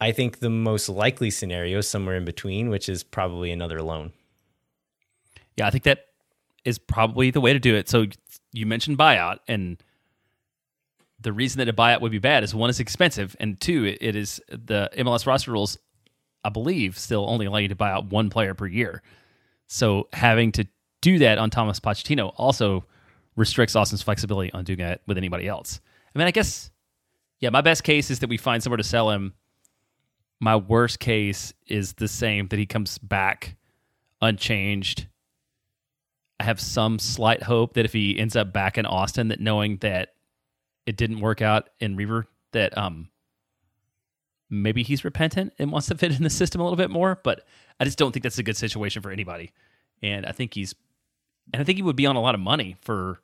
[0.00, 4.12] I think the most likely scenario is somewhere in between, which is probably another loan.
[5.58, 6.06] Yeah, I think that
[6.64, 7.90] is probably the way to do it.
[7.90, 8.06] So
[8.54, 9.76] you mentioned buyout, and
[11.20, 13.98] the reason that a buyout would be bad is one is expensive, and two, it,
[14.00, 15.78] it is the MLS roster rules.
[16.44, 19.02] I believe still only allow you to buy out one player per year.
[19.66, 20.66] So having to
[21.02, 22.84] do that on Thomas Pochettino also
[23.36, 25.80] restricts Austin's flexibility on doing that with anybody else.
[26.14, 26.70] I mean, I guess,
[27.40, 29.34] yeah, my best case is that we find somewhere to sell him.
[30.40, 33.56] My worst case is the same that he comes back
[34.22, 35.06] unchanged.
[36.38, 39.76] I have some slight hope that if he ends up back in Austin, that knowing
[39.78, 40.14] that
[40.86, 43.08] it didn't work out in River, that um
[44.50, 47.20] maybe he's repentant and wants to fit in the system a little bit more.
[47.22, 47.46] But
[47.78, 49.52] I just don't think that's a good situation for anybody.
[50.02, 50.74] And I think he's,
[51.52, 53.20] and I think he would be on a lot of money for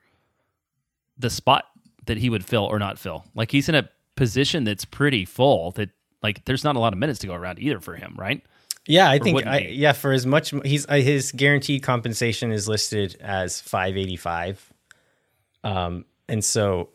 [1.19, 1.65] the spot
[2.07, 3.25] that he would fill or not fill.
[3.35, 5.73] Like he's in a position that's pretty full.
[5.73, 5.91] That
[6.23, 8.43] like there's not a lot of minutes to go around either for him, right?
[8.87, 12.69] Yeah, I Or think I, yeah for as much he's uh, his guaranteed compensation is
[12.69, 14.73] listed as 585.
[15.65, 16.91] Um and so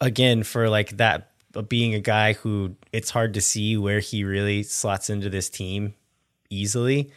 [0.00, 1.30] again for like that
[1.68, 5.94] being a guy who it's hard to see where he really slots into this team
[6.50, 7.10] easily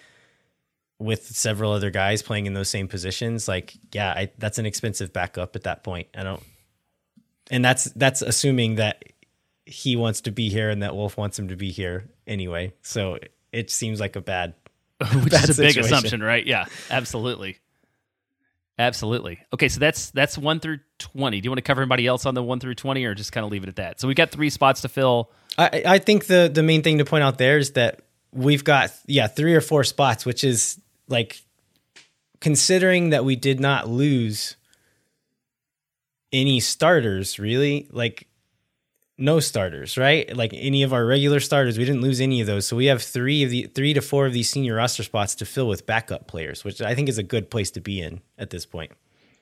[1.00, 5.14] with several other guys playing in those same positions like yeah, I, that's an expensive
[5.14, 6.08] backup at that point.
[6.16, 6.44] I don't
[7.50, 9.04] and that's that's assuming that
[9.66, 12.74] he wants to be here and that Wolff wants him to be here anyway.
[12.82, 13.20] So
[13.52, 14.54] it seems like a bad
[15.14, 16.46] Which bad is a big assumption, right?
[16.46, 17.58] Yeah, absolutely.
[18.80, 19.40] Absolutely.
[19.54, 21.42] Okay, so that's that's one through twenty.
[21.42, 23.44] Do you want to cover anybody else on the one through twenty, or just kind
[23.44, 24.00] of leave it at that?
[24.00, 25.32] So we've got three spots to fill.
[25.58, 28.92] I, I think the the main thing to point out there is that we've got
[29.08, 31.42] yeah three or four spots, which is like
[32.40, 34.56] considering that we did not lose
[36.32, 38.27] any starters really like
[39.18, 42.68] no starters right like any of our regular starters we didn't lose any of those
[42.68, 45.46] so we have three of the three to four of these senior roster spots to
[45.46, 48.50] fill with backup players which i think is a good place to be in at
[48.52, 48.92] this point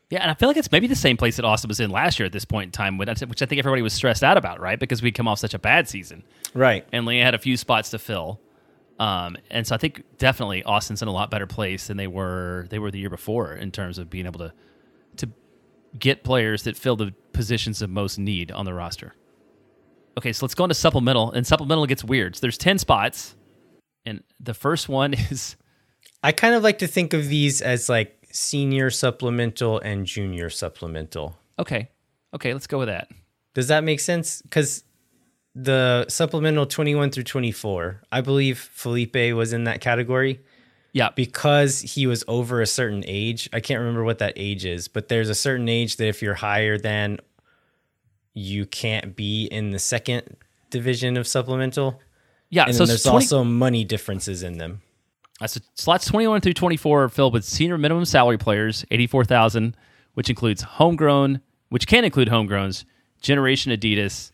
[0.10, 2.20] Yeah, and I feel like it's maybe the same place that Austin was in last
[2.20, 4.80] year at this point in time, which I think everybody was stressed out about, right?
[4.80, 7.90] Because we'd come off such a bad season, right and Leah had a few spots
[7.90, 8.40] to fill.
[9.00, 12.68] Um, and so I think definitely Austin's in a lot better place than they were
[12.70, 14.54] they were the year before in terms of being able to
[15.18, 15.30] to
[15.98, 19.14] get players that fill the positions of most need on the roster.
[20.18, 22.36] Okay, so let's go into supplemental, and supplemental gets weird.
[22.36, 23.36] So there's ten spots,
[24.06, 25.56] and the first one is
[26.24, 31.38] I kind of like to think of these as like senior supplemental and junior supplemental.
[31.60, 31.90] okay,
[32.34, 33.10] okay, let's go with that.
[33.54, 34.42] Does that make sense?
[34.42, 34.84] Because
[35.54, 40.42] the supplemental 21 through 24, I believe Felipe was in that category
[40.92, 43.50] Yeah, because he was over a certain age.
[43.54, 46.34] I can't remember what that age is, but there's a certain age that if you're
[46.34, 47.20] higher than,
[48.36, 50.38] you can't be in the second
[50.70, 52.00] division of supplemental.
[52.50, 52.66] yeah.
[52.66, 54.82] And so then there's 20 also money differences in them.
[55.42, 59.76] Uh, so slots 21 through 24 are filled with senior minimum salary players, 84,000,
[60.14, 62.86] which includes homegrown, which can include homegrowns,
[63.22, 64.32] Generation Adidas,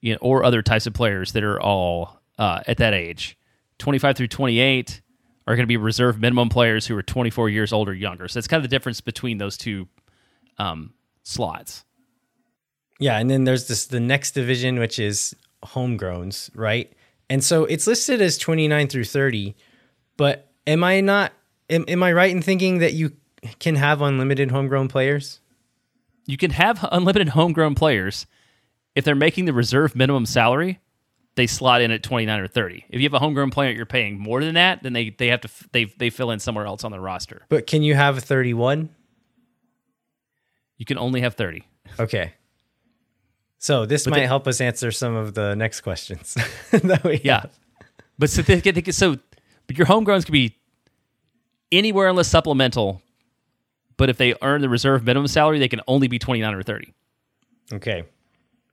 [0.00, 3.36] you know, or other types of players that are all uh, at that age.
[3.78, 5.02] 25 through 28
[5.46, 8.28] are going to be reserve minimum players who are 24 years old or younger.
[8.28, 9.88] So that's kind of the difference between those two
[10.58, 11.84] um, slots.
[13.02, 15.34] Yeah, and then there's this the next division which is
[15.64, 16.92] homegrowns, right?
[17.28, 19.56] And so it's listed as 29 through 30,
[20.16, 21.32] but am I not
[21.68, 23.12] am, am I right in thinking that you
[23.58, 25.40] can have unlimited homegrown players?
[26.26, 28.26] You can have unlimited homegrown players
[28.94, 30.78] if they're making the reserve minimum salary.
[31.34, 32.84] They slot in at twenty nine or thirty.
[32.88, 34.84] If you have a homegrown player, you're paying more than that.
[34.84, 37.42] Then they they have to f- they they fill in somewhere else on the roster.
[37.48, 38.90] But can you have a 31?
[40.76, 41.64] You can only have thirty.
[41.98, 42.34] Okay.
[43.62, 46.34] So this might the- help us answer some of the next questions.
[46.72, 47.58] that we Yeah, have.
[48.18, 49.18] but so they, they, so
[49.68, 50.56] but your homegrowns could be
[51.70, 53.02] anywhere unless supplemental.
[53.96, 56.64] But if they earn the reserve minimum salary, they can only be twenty nine or
[56.64, 56.92] thirty.
[57.72, 58.02] Okay.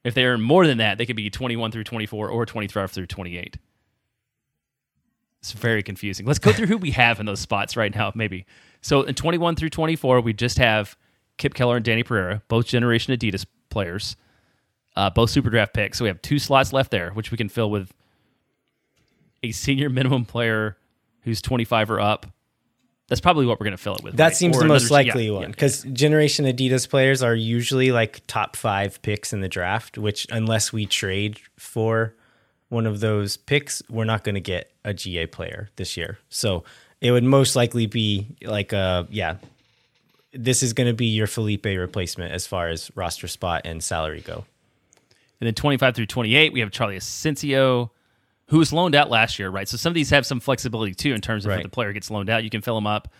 [0.03, 3.05] If they earn more than that, they could be 21 through 24 or 25 through
[3.05, 3.57] 28.
[5.41, 6.25] It's very confusing.
[6.25, 8.45] Let's go through who we have in those spots right now, maybe.
[8.81, 10.97] So in 21 through 24, we just have
[11.37, 14.15] Kipp Keller and Danny Pereira, both Generation Adidas players,
[14.95, 15.97] uh, both super draft picks.
[15.97, 17.91] So we have two slots left there, which we can fill with
[19.43, 20.77] a senior minimum player
[21.23, 22.25] who's 25 or up.
[23.07, 24.17] That's probably what we're going to fill it with.
[24.17, 24.35] That right?
[24.35, 25.47] seems Or the most another- yeah, likely yeah, one yeah.
[25.47, 30.71] because Generation Adidas players are usually like top five picks in the draft, which unless
[30.71, 32.13] we trade for
[32.69, 36.19] one of those picks, we're not going to get a GA player this year.
[36.29, 36.65] So
[37.01, 39.37] it would most likely be like a, yeah,
[40.31, 44.21] this is going to be your Felipe replacement as far as roster spot and salary
[44.21, 44.45] go.
[45.39, 47.91] And then 25 through 28, we have Charlie Asensio,
[48.47, 49.67] who was loaned out last year, right?
[49.67, 52.11] So some of these have some flexibility too in terms of if the player gets
[52.11, 53.13] loaned out, you can fill them up.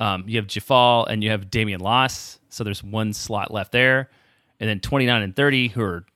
[0.00, 2.38] Um, you have Djeffal and you have Damian Las.
[2.48, 4.10] So there's one slot left there.
[4.60, 6.06] And then 29 and 30, who are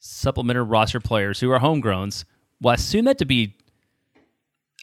[0.00, 2.24] supplementary roster players who are homegrowns.
[2.60, 3.56] Well, I assume that to be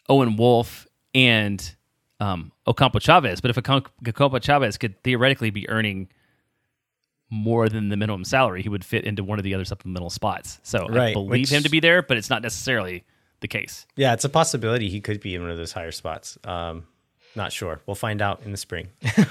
[0.08, 1.76] Owen Wolff and
[2.18, 3.40] um, Ocampo Chavez.
[3.40, 6.08] But if Ocampo Chavez could theoretically be earning
[7.32, 10.60] more than the minimum salary, he would fit into one of the other supplemental spots.
[10.62, 13.04] So I believe which- him to be there, but it's not necessarily
[13.40, 13.86] the case.
[13.96, 16.36] Yeah, it's a possibility he could be in one of those higher spots.
[16.44, 16.84] Um,
[17.34, 17.80] not sure.
[17.86, 18.88] We'll find out in the spring.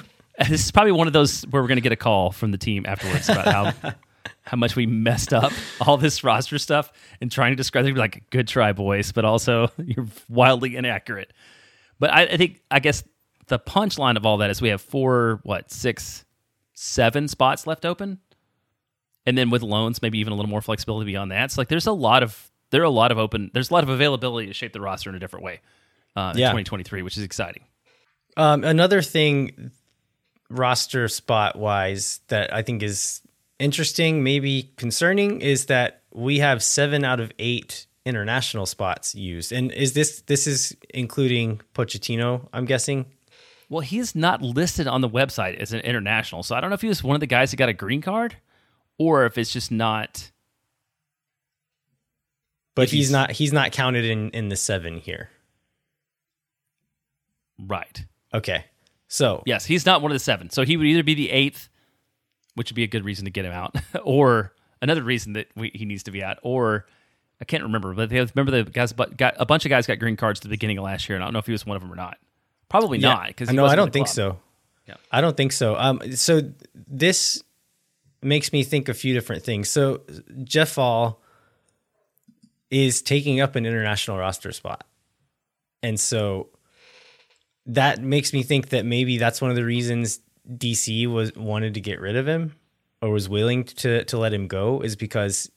[0.49, 2.57] This is probably one of those where we're going to get a call from the
[2.57, 3.45] team afterwards about
[3.83, 3.91] how
[4.43, 8.27] how much we messed up all this roster stuff and trying to describe it like
[8.31, 11.31] good try, boys, but also you're wildly inaccurate.
[11.99, 13.03] But I, I think I guess
[13.47, 16.25] the punchline of all that is we have four, what, six,
[16.73, 18.19] seven spots left open,
[19.25, 21.51] and then with loans, maybe even a little more flexibility beyond that.
[21.51, 23.83] So like, there's a lot of there are a lot of open, there's a lot
[23.83, 25.59] of availability to shape the roster in a different way
[26.15, 26.47] uh, in Yeah.
[26.47, 27.63] 2023, which is exciting.
[28.37, 29.71] Um, another thing,
[30.49, 33.21] roster spot wise, that I think is
[33.59, 39.51] interesting, maybe concerning, is that we have seven out of eight international spots used.
[39.51, 42.47] And is this this is including Pochettino?
[42.53, 43.05] I'm guessing.
[43.71, 46.81] Well, he's not listed on the website as an international, so I don't know if
[46.81, 48.35] he was one of the guys that got a green card,
[48.97, 50.29] or if it's just not.
[52.75, 55.29] But he's, he's- not he's not counted in in the seven here.
[57.57, 58.05] Right.
[58.33, 58.65] Okay,
[59.07, 60.49] so Yes, he's not one of the seven.
[60.49, 61.69] So he would either be the eighth,
[62.55, 65.71] which would be a good reason to get him out, or another reason that we,
[65.73, 66.87] he needs to be out, or
[67.39, 69.97] I can't remember, but they remember the guys, but got a bunch of guys got
[69.99, 71.65] green cards at the beginning of last year, and I don't know if he was
[71.65, 72.17] one of them or not.
[72.71, 73.09] Probably Yeah.
[73.09, 74.39] not because I I don't think so.
[74.87, 74.95] Yeah.
[75.11, 75.75] I don't think so.
[75.75, 76.41] Um, so
[76.75, 77.43] this
[78.21, 79.69] makes me think a few different things.
[79.69, 79.97] So
[80.31, 81.17] Djeffal
[82.69, 84.85] is taking up an international roster spot,
[85.83, 86.47] and so
[87.65, 91.81] that makes me think that maybe that's one of the reasons DC was wanted to
[91.81, 92.55] get rid of him
[93.01, 95.51] or was willing to to let him go is because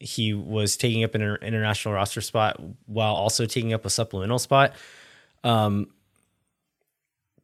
[0.00, 4.72] he was taking up an international roster spot while also taking up a supplemental spot.
[5.44, 5.90] Um,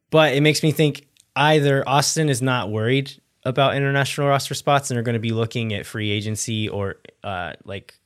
[0.09, 3.11] but it makes me think either Austin is not worried
[3.43, 7.53] about international roster spots and are going to be looking at free agency or uh,
[7.63, 7.97] like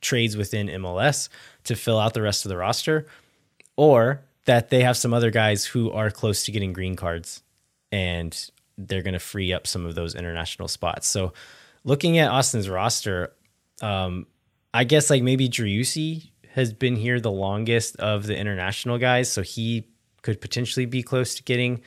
[0.00, 1.28] trades within MLS
[1.64, 3.06] to fill out the rest of the roster,
[3.76, 7.42] or that they have some other guys who are close to getting green cards
[7.92, 11.08] and they're going to free up some of those international spots.
[11.08, 11.32] So,
[11.84, 13.32] looking at Austin's roster,
[13.82, 14.26] um,
[14.72, 19.42] I guess like maybe Driussi has been here the longest of the international guys, so
[19.42, 19.86] he
[20.22, 21.82] could potentially be close to getting.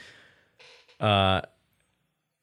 [1.00, 1.42] Uh,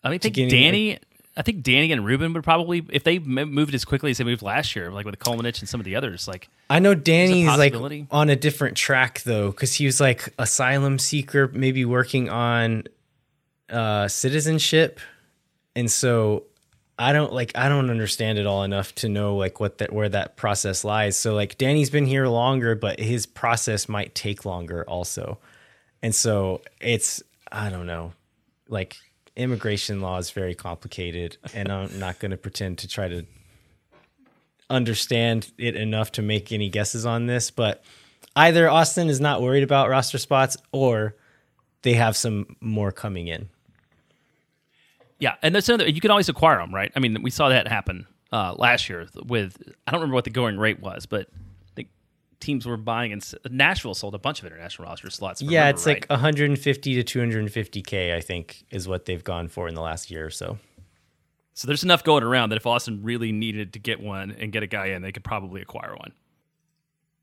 [0.02, 0.98] I mean, think Danny.
[1.36, 4.42] I think Danny and Ruben would probably, if they moved as quickly as they moved
[4.42, 7.76] last year, like with Kolmanic and some of the others, like I know Danny's like
[8.10, 12.84] on a different track though, because he was like asylum seeker, maybe working on
[13.70, 14.98] uh, citizenship,
[15.76, 16.42] and so
[16.98, 20.08] I don't like I don't understand it all enough to know like what that where
[20.08, 21.16] that process lies.
[21.16, 25.38] So like Danny's been here longer, but his process might take longer also,
[26.02, 28.12] and so it's I don't know,
[28.68, 28.96] like
[29.36, 33.24] immigration law is very complicated, and I'm not going to pretend to try to
[34.70, 37.82] understand it enough to make any guesses on this, but
[38.36, 41.14] either Austin is not worried about roster spots or
[41.82, 43.48] they have some more coming in.
[45.18, 45.88] Yeah, and that's another.
[45.88, 46.92] You can always acquire them, right?
[46.94, 49.56] I mean, we saw that happen uh, last year with.
[49.86, 51.28] I don't remember what the going rate was, but
[52.40, 55.42] teams were buying and Nashville sold a bunch of international roster slots.
[55.42, 56.00] Yeah, it's right.
[56.02, 60.26] like 150 to 250k, I think, is what they've gone for in the last year
[60.26, 60.58] or so.
[61.54, 61.66] so.
[61.66, 64.66] There's enough going around that if Austin really needed to get one and get a
[64.66, 66.12] guy in, they could probably acquire one.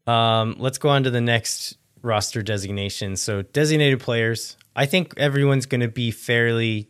[0.08, 3.16] Um, let's go on to the next roster designation.
[3.16, 4.58] So designated players.
[4.76, 6.90] I think everyone's going to be fairly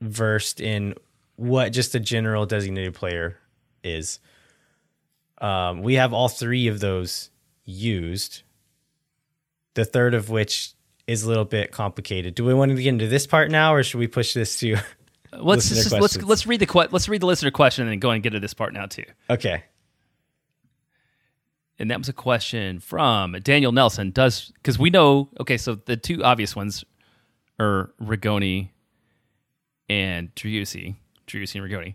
[0.00, 0.94] versed in
[1.36, 3.38] what just a general designated player
[3.82, 4.20] is.
[5.40, 7.30] Um, we have all three of those
[7.64, 8.42] used.
[9.74, 10.72] The third of which
[11.06, 12.34] is a little bit complicated.
[12.34, 14.76] Do we want to get into this part now, or should we push this to?
[15.32, 18.10] Let's just, let's let's read the que- let's read the listener question and then go
[18.10, 19.04] and get to this part now too.
[19.28, 19.62] okay.
[21.78, 24.10] And that was a question from Daniel Nelson.
[24.10, 26.82] Does because we know okay, so the two obvious ones
[27.60, 28.70] are Rigoni
[29.90, 31.94] and Driussi, Driussi and Rigoni.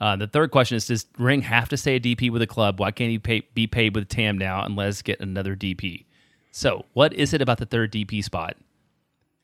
[0.00, 2.80] Uh, the third question is: Does Ring have to stay a DP with a club?
[2.80, 6.04] Why can't he pay, be paid with TAM now and let's get another DP?
[6.50, 8.56] So, what is it about the third DP spot,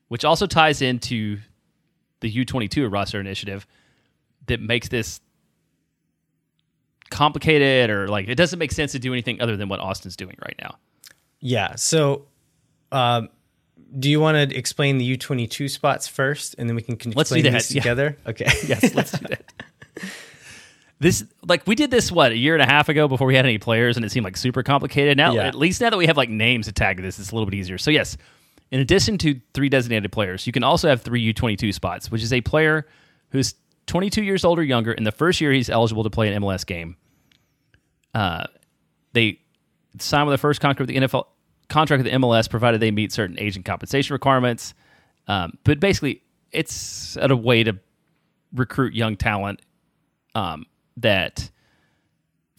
[0.08, 1.38] which also ties into
[2.20, 3.66] the U22 roster initiative,
[4.46, 5.20] that makes this
[7.10, 10.36] complicated or like it doesn't make sense to do anything other than what Austin's doing
[10.40, 10.76] right now.
[11.40, 11.74] Yeah.
[11.76, 12.26] So,
[12.92, 13.28] um,
[13.98, 16.94] do you want to explain the U twenty two spots first, and then we can
[17.12, 17.82] Let's do explain these yeah.
[17.82, 18.18] together?
[18.26, 18.46] Okay.
[18.66, 19.52] Yes, let's do that.
[21.00, 23.46] This like we did this what a year and a half ago before we had
[23.46, 25.16] any players and it seemed like super complicated.
[25.16, 25.46] Now Yeah.
[25.46, 27.56] at least now that we have like names to tag this, it's a little bit
[27.56, 27.78] easier.
[27.78, 28.18] So yes,
[28.70, 32.32] in addition to three designated players, you can also have three U22 spots, which is
[32.32, 32.86] a player
[33.30, 33.54] who's
[33.86, 36.66] 22 years old or younger in the first year he's eligible to play an MLS
[36.66, 36.96] game.
[38.14, 38.44] Uh,
[39.14, 39.40] they
[39.98, 41.24] sign with the first contract with the NFL
[41.68, 44.74] contract with the MLS, provided they meet certain agent compensation requirements.
[45.28, 46.22] Um, but basically,
[46.52, 47.78] it's a way to
[48.52, 49.62] recruit young talent
[50.34, 50.66] um,
[51.02, 51.50] that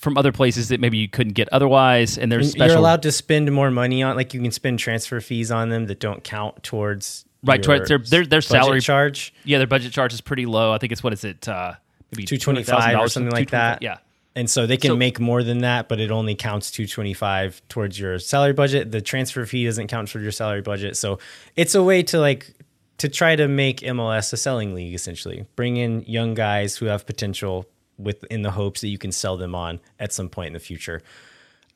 [0.02, 2.18] from other places that maybe you couldn't get otherwise.
[2.18, 2.68] And there's special.
[2.68, 5.86] You're allowed to spend more money on, like you can spend transfer fees on them
[5.86, 9.34] that don't count towards right towards their their, their salary charge.
[9.44, 10.74] Yeah, their budget charge is pretty low.
[10.74, 11.48] I think it's what is it?
[11.48, 11.74] Uh,
[12.12, 13.82] maybe two twenty five or something like that.
[13.82, 13.98] Yeah.
[14.34, 18.00] And so they can so, make more than that, but it only counts 225 towards
[18.00, 18.90] your salary budget.
[18.90, 20.96] The transfer fee doesn't count for your salary budget.
[20.96, 21.20] So
[21.58, 22.54] it's a way to like
[23.00, 25.46] to try to make MLS a selling league essentially.
[25.58, 27.66] Bring in young guys who have potential
[28.02, 30.60] with in the hopes that you can sell them on at some point in the
[30.60, 31.02] future.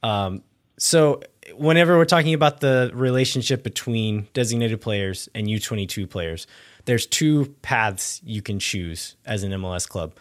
[0.03, 0.43] Um,
[0.78, 1.21] so
[1.55, 6.47] whenever we're talking about the relationship between designated players and U22 players,
[6.86, 10.15] there's two paths you can choose as an MLS club.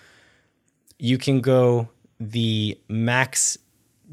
[0.98, 1.88] You can go
[2.20, 3.59] the max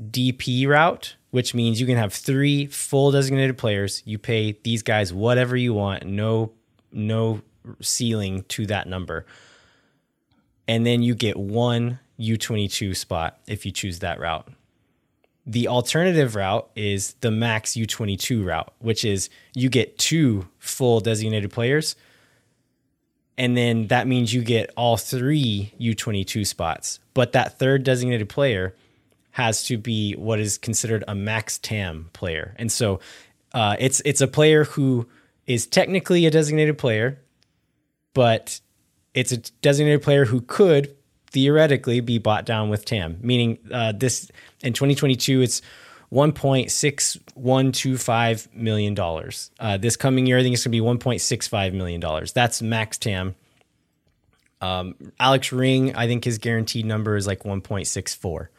[0.09, 4.01] DP route, which means you can have three full designated players.
[4.05, 6.51] You pay these guys whatever you want, no
[6.91, 7.41] no
[7.79, 9.25] ceiling to that number.
[10.71, 14.47] And then you get one U22 spot if you choose that route.
[15.45, 21.51] The alternative route is the max U22 route, which is you get two full designated
[21.51, 21.97] players.
[23.37, 27.01] And then that means you get all three U22 spots.
[27.13, 28.73] But that third designated player
[29.31, 32.55] has to be what is considered a max TAM player.
[32.57, 33.01] And so
[33.53, 35.09] uh, it's it's a player who
[35.45, 37.19] is technically a designated player,
[38.13, 38.61] but
[39.13, 40.97] it's a designated player who could
[41.27, 43.19] theoretically be bought down with TAM.
[43.21, 44.29] Meaning, uh, this
[44.61, 45.61] in 2022, it's
[46.11, 49.51] 1.6125 million dollars.
[49.59, 52.33] Uh, this coming year, I think it's going to be 1.65 million dollars.
[52.33, 53.35] That's max TAM.
[54.59, 58.49] Um, Alex Ring, I think his guaranteed number is like 1.64.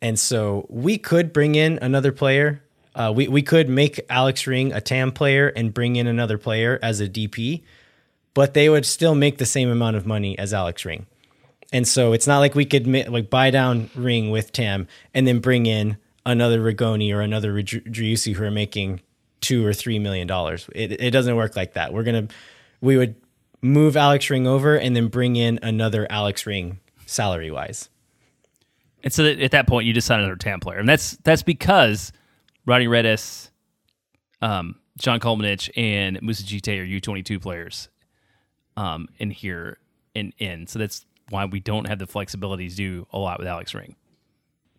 [0.00, 2.62] And so we could bring in another player
[2.94, 6.78] uh, we we could make Alex Ring a TAM player and bring in another player
[6.82, 7.62] as a DP,
[8.34, 11.06] but they would still make the same amount of money as Alex Ring.
[11.72, 15.38] And so it's not like we could like buy down Ring with TAM and then
[15.38, 19.00] bring in another Rigoni or another Driussi who are making
[19.40, 20.68] two or three million dollars.
[20.74, 21.92] It it doesn't work like that.
[21.92, 22.28] We're gonna
[22.80, 23.16] we would
[23.62, 27.88] move Alex Ring over and then bring in another Alex Ring salary wise.
[29.02, 32.12] And so at that point, you just sign another TAM player, and that's that's because
[32.66, 33.50] Rodney Redes,
[34.40, 37.88] um, John Kolmanic, and Moussa Djitté are U22 players
[38.76, 39.78] um, in here
[40.14, 40.66] and in.
[40.66, 43.96] So that's why we don't have the flexibility to do a lot with Alex Ring.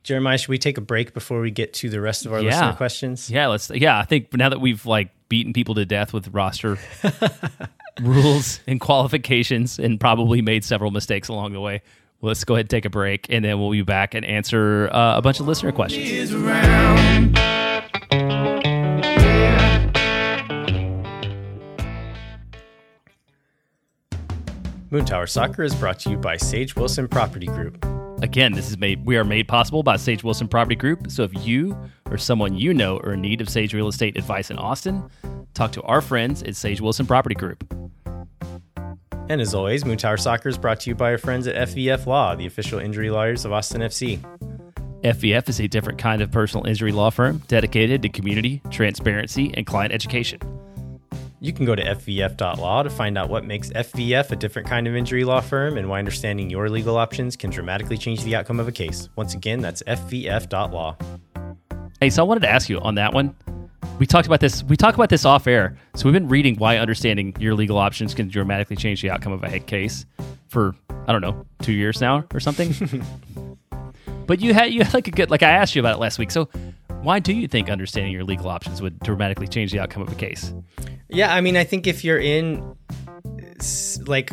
[0.04, 2.50] Jeremiah, should we take a break before we get to the rest of our yeah.
[2.50, 3.30] listener questions?
[3.30, 3.70] Yeah, let's.
[3.70, 6.78] Yeah, I think now that we've like beaten people to death with roster
[8.02, 11.82] rules and qualifications, and probably made several mistakes along the way,
[12.22, 15.18] let's go ahead and take a break, and then we'll be back and answer uh,
[15.18, 16.34] a bunch of listener questions.
[24.94, 27.84] Moontower Soccer is brought to you by Sage Wilson Property Group.
[28.22, 31.10] Again, this is made we are made possible by Sage Wilson Property Group.
[31.10, 31.76] So if you
[32.12, 35.10] or someone you know are in need of Sage real estate advice in Austin,
[35.56, 37.64] talk to our friends at Sage Wilson Property Group.
[39.30, 42.36] And as always, Moontower Soccer is brought to you by our friends at FVF Law,
[42.36, 44.20] the official injury lawyers of Austin FC.
[45.02, 49.66] FVF is a different kind of personal injury law firm dedicated to community, transparency, and
[49.66, 50.40] client education.
[51.44, 54.96] You can go to FVF.law to find out what makes FVF a different kind of
[54.96, 58.70] injury law firm and why understanding your legal options can dramatically change the outcome of
[58.70, 59.10] a case.
[59.18, 60.96] Once again, that's FVF.law.
[62.00, 63.36] Hey, so I wanted to ask you on that one.
[64.00, 64.64] We talked about this.
[64.64, 65.78] We talked about this off air.
[65.96, 69.44] So we've been reading why understanding your legal options can dramatically change the outcome of
[69.44, 70.06] a case
[70.48, 70.74] for
[71.08, 72.74] I don't know two years now or something.
[74.28, 76.20] but you had you had like a good like I asked you about it last
[76.20, 76.32] week.
[76.32, 76.48] So
[77.02, 80.16] why do you think understanding your legal options would dramatically change the outcome of a
[80.16, 80.54] case?
[81.14, 82.76] Yeah, I mean, I think if you're in
[84.08, 84.32] like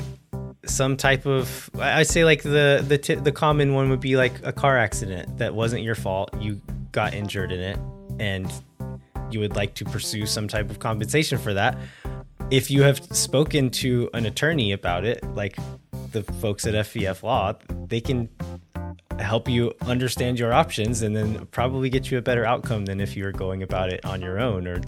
[0.65, 4.33] some type of I say like the the t- the common one would be like
[4.45, 6.31] a car accident that wasn't your fault.
[6.41, 6.59] You
[6.91, 7.79] got injured in it
[8.19, 8.51] and
[9.31, 11.77] you would like to pursue some type of compensation for that.
[12.51, 15.57] If you have spoken to an attorney about it, like
[16.13, 17.55] the folks at FVF Law,
[17.89, 18.29] they can
[19.19, 23.17] help you understand your options and then probably get you a better outcome than if
[23.17, 24.81] you were going about it on your own or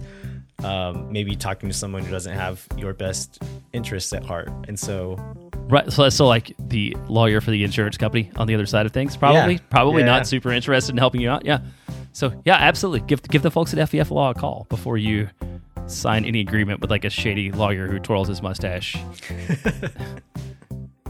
[0.63, 3.41] um, maybe talking to someone who doesn't have your best
[3.73, 4.49] interests at heart.
[4.67, 5.15] And so,
[5.69, 5.91] right.
[5.91, 9.17] So, so like the lawyer for the insurance company on the other side of things,
[9.17, 9.59] probably, yeah.
[9.69, 10.07] probably yeah.
[10.07, 11.45] not super interested in helping you out.
[11.45, 11.59] Yeah.
[12.13, 13.07] So yeah, absolutely.
[13.07, 15.29] Give give the folks at FVF Law a call before you
[15.87, 18.95] sign any agreement with like a shady lawyer who twirls his mustache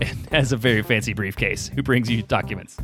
[0.02, 2.78] and has a very fancy briefcase who brings you documents.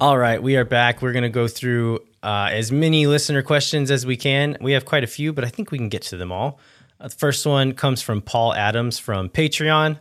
[0.00, 1.02] All right, we are back.
[1.02, 4.56] We're going to go through uh, as many listener questions as we can.
[4.60, 6.60] We have quite a few, but I think we can get to them all.
[7.00, 9.98] Uh, the first one comes from Paul Adams from Patreon.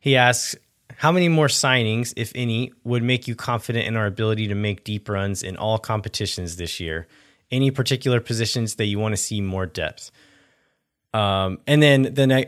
[0.00, 0.56] He asks,
[0.96, 4.84] How many more signings, if any, would make you confident in our ability to make
[4.84, 7.06] deep runs in all competitions this year?
[7.50, 10.10] Any particular positions that you want to see more depth?
[11.16, 12.46] Um, and then the ne-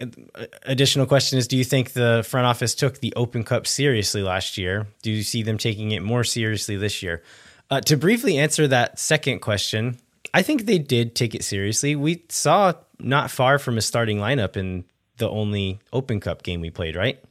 [0.65, 4.59] additional question is: Do you think the front office took the Open Cup seriously last
[4.59, 4.87] year?
[5.01, 7.23] Do you see them taking it more seriously this year?
[7.71, 9.99] Uh, to briefly answer that second question,
[10.35, 11.97] I think they did take it seriously.
[11.97, 14.85] We saw not far from a starting lineup in
[15.17, 17.25] the only Open Cup game we played, right?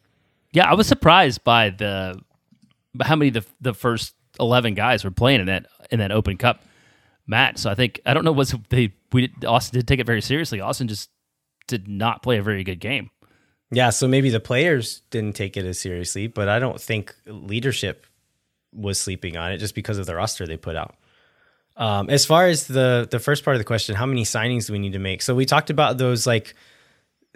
[0.53, 2.19] Yeah, I was surprised by the
[2.99, 6.63] how many the the first eleven guys were playing in that in that Open Cup
[7.27, 7.59] match.
[7.59, 10.61] So I think I don't know was they we Austin did take it very seriously.
[10.61, 11.11] Austin just
[11.67, 13.09] did not play a very good game.
[13.71, 18.05] Yeah, so maybe the players didn't take it as seriously, but I don't think leadership
[18.73, 20.95] was sleeping on it just because of the roster they put out.
[21.75, 24.73] Um, as far as the the first part of the question, how many signings do
[24.73, 25.21] we need to make?
[25.21, 26.55] So we talked about those like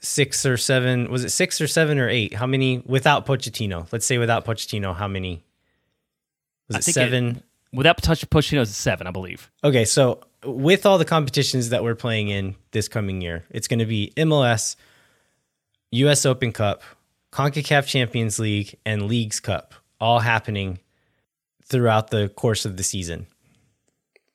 [0.01, 1.11] six or seven.
[1.11, 2.33] Was it six or seven or eight?
[2.33, 3.87] How many without Pochettino?
[3.91, 5.43] Let's say without Pochettino, how many?
[6.69, 7.27] Was I it seven?
[7.37, 9.49] it- Without Pochettino, it's seven, I believe.
[9.63, 13.79] Okay, so with all the competitions that we're playing in this coming year, it's going
[13.79, 14.75] to be MLS,
[15.91, 16.83] US Open Cup,
[17.31, 20.79] CONCACAF Champions League, and Leagues Cup, all happening
[21.65, 23.27] throughout the course of the season.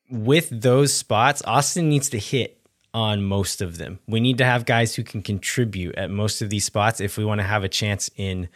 [0.09, 2.61] With those spots, Austin needs to hit
[2.95, 3.99] on most of them.
[4.07, 7.25] We need to have guys who can contribute at most of these spots if we
[7.25, 8.49] want to have a chance in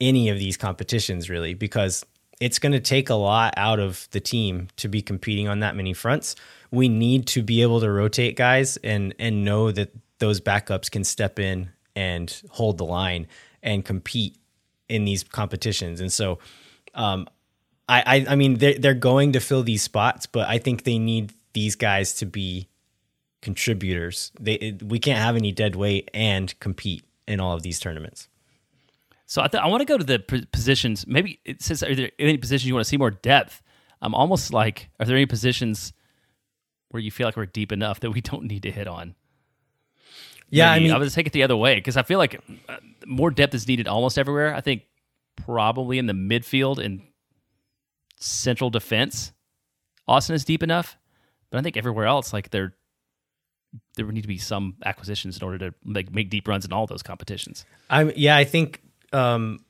[0.00, 2.04] any of these competitions, really, because
[2.40, 5.76] it's going to take a lot out of the team to be competing on that
[5.76, 6.34] many fronts.
[6.70, 11.04] We need to be able to rotate guys and and know that those backups can
[11.04, 13.26] step in and hold the line
[13.62, 14.36] and compete
[14.88, 16.00] in these competitions.
[16.00, 16.38] And so,
[16.94, 17.26] um,
[17.88, 20.98] I, I I mean they're they're going to fill these spots, but I think they
[20.98, 22.68] need these guys to be
[23.42, 24.30] contributors.
[24.38, 28.28] They we can't have any dead weight and compete in all of these tournaments.
[29.26, 31.06] So I, th- I want to go to the p- positions.
[31.06, 33.62] Maybe it says, are there any positions you want to see more depth?
[34.02, 35.92] I'm almost like, are there any positions
[36.90, 39.14] where you feel like we're deep enough that we don't need to hit on?
[40.50, 40.84] Yeah, Maybe.
[40.84, 42.76] I mean, I would take it the other way because I feel like uh,
[43.06, 44.54] more depth is needed almost everywhere.
[44.54, 44.82] I think
[45.36, 47.02] probably in the midfield and
[48.18, 49.32] central defense,
[50.08, 50.96] Austin is deep enough,
[51.50, 52.74] but I think everywhere else, like there,
[53.94, 56.72] there would need to be some acquisitions in order to like make deep runs in
[56.72, 57.64] all those competitions.
[57.88, 58.82] I'm yeah, I think
[59.12, 59.64] um,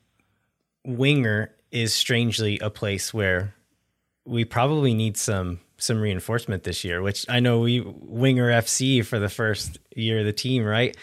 [0.83, 3.53] winger is strangely a place where
[4.25, 7.01] we probably need some some reinforcement this year.
[7.01, 10.95] Which I know we winger FC for the first year of the team, right?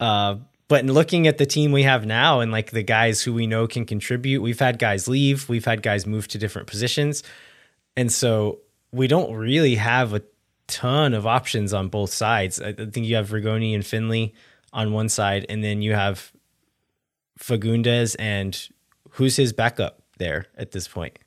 [0.00, 0.36] Uh,
[0.68, 3.46] but in looking at the team we have now and like the guys who we
[3.46, 7.22] know can contribute, we've had guys leave, we've had guys move to different positions,
[7.96, 8.60] and so
[8.90, 10.22] we don't really have a
[10.66, 12.60] ton of options on both sides.
[12.60, 14.34] I think you have Rigoni and Finley
[14.72, 16.32] on one side, and then you have
[17.38, 18.68] Fagundez and
[19.10, 21.18] who's his backup there at this point?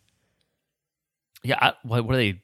[1.43, 2.41] Yeah, I, what, what are they?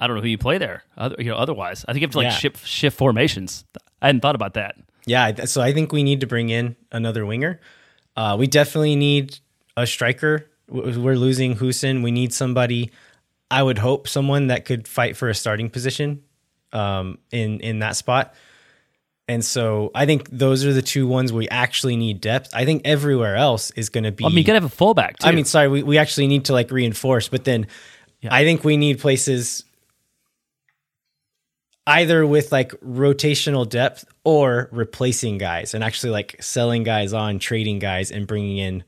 [0.00, 0.82] I don't know who you play there.
[0.96, 2.30] Other, you know, otherwise, I think you have to like Yeah.
[2.30, 3.64] shift shift formations.
[4.02, 4.76] I hadn't thought about that.
[5.06, 7.60] Yeah, so I think we need to bring in another winger.
[8.16, 9.38] Uh, we definitely need
[9.76, 10.48] a striker.
[10.68, 12.02] We're losing Hoesen.
[12.02, 12.90] We need somebody.
[13.50, 16.22] I would hope someone that could fight for a starting position
[16.72, 18.34] um, in in that spot.
[19.28, 22.50] And so I think those are the two ones we actually need depth.
[22.52, 24.24] I think everywhere else is going to be.
[24.24, 25.28] I mean, you gotta have a fullback too.
[25.28, 27.66] I mean, sorry, we, we actually need to like reinforce, but then
[28.28, 29.64] I think we need places
[31.86, 37.78] either with like rotational depth or replacing guys and actually like selling guys on, trading
[37.78, 38.84] guys, and bringing in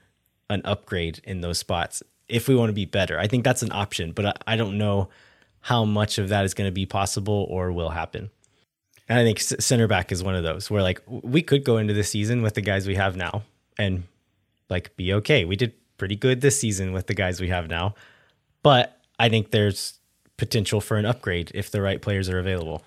[0.49, 3.18] an upgrade in those spots if we want to be better.
[3.18, 5.09] I think that's an option, but I, don't know
[5.61, 8.30] how much of that is going to be possible or will happen.
[9.09, 11.94] And I think center back is one of those where like we could go into
[11.94, 13.42] the season with the guys we have now
[13.78, 14.05] and
[14.68, 15.44] like be okay.
[15.44, 17.94] We did pretty good this season with the guys we have now,
[18.62, 20.01] but I think there's
[20.37, 22.84] potential for an upgrade if the right players are available.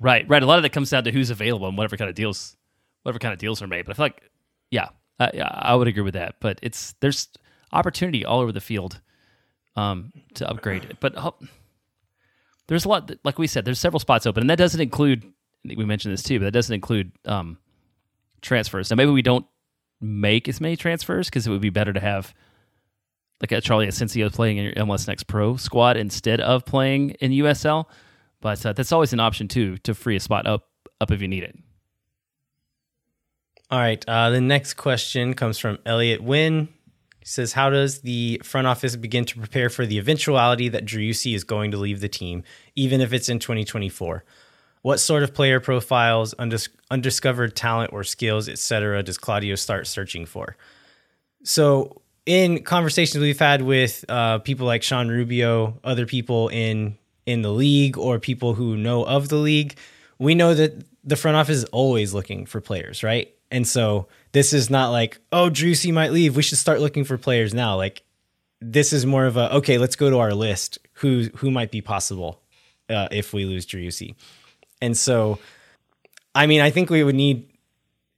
[0.00, 0.42] right, right.
[0.42, 2.56] A lot of that comes down to who's available and whatever kind of deals,
[3.02, 3.84] whatever kind of deals are made.
[3.86, 4.22] But I feel like,
[4.70, 4.88] yeah,
[5.18, 6.36] I, I would agree with that.
[6.40, 7.28] But it's there's
[7.72, 9.00] opportunity all over the field
[9.76, 10.96] um, to upgrade.
[11.00, 11.32] But uh,
[12.68, 15.24] there's a lot, that- like we said, there's several spots open, and that doesn't include.
[15.64, 17.56] We mentioned this too, but that doesn't include um,
[18.40, 18.90] transfers.
[18.90, 19.46] Now maybe we don't
[20.00, 22.34] make as many transfers because it would be better to have
[23.42, 27.86] like Charlie Asensio playing in your MLS Next Pro squad instead of playing in USL.
[28.40, 30.68] But uh, that's always an option too to free a spot up
[31.00, 31.58] up if you need it.
[33.70, 34.04] All right.
[34.06, 36.68] Uh, the next question comes from Elliot Wynn.
[37.20, 41.34] He says, How does the front office begin to prepare for the eventuality that Driussi
[41.34, 42.42] is going to leave the team,
[42.76, 44.24] even if it's in 2024?
[44.82, 50.26] What sort of player profiles, undis- undiscovered talent or skills, etc., does Claudio start searching
[50.26, 50.56] for?
[51.44, 56.96] So, in conversations we've had with uh, people like Sean Rubio, other people in
[57.26, 59.76] in the league, or people who know of the league,
[60.18, 63.32] we know that the front office is always looking for players, right?
[63.50, 66.36] And so this is not like, oh, Driussi might leave.
[66.36, 67.76] We should start looking for players now.
[67.76, 68.02] Like
[68.60, 70.78] this is more of a okay, let's go to our list.
[70.94, 72.40] Who who might be possible
[72.88, 74.14] uh, if we lose Driussi?
[74.80, 75.38] And so,
[76.34, 77.48] I mean, I think we would need.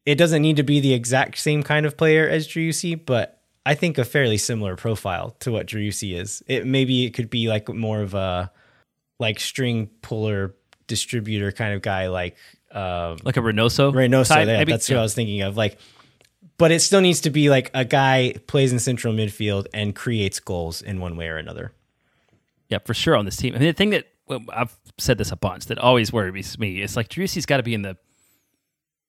[0.06, 3.74] It doesn't need to be the exact same kind of player as Driussi, but I
[3.74, 6.42] think a fairly similar profile to what Driussi is.
[6.46, 8.52] It maybe it could be like more of a
[9.18, 10.54] like string puller
[10.86, 12.36] distributor kind of guy, like
[12.72, 13.92] uh, like a Reynoso.
[13.92, 14.96] Reynoso, type, yeah, that's yeah.
[14.96, 15.56] what I was thinking of.
[15.56, 15.78] Like,
[16.58, 20.40] but it still needs to be like a guy plays in central midfield and creates
[20.40, 21.72] goals in one way or another.
[22.68, 23.54] Yeah, for sure on this team.
[23.54, 26.82] I mean, the thing that well, I've said this a bunch that always worries me
[26.82, 27.96] is like Driussi's got to be in the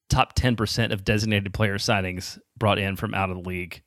[0.10, 3.82] top ten percent of designated player signings brought in from out of the league.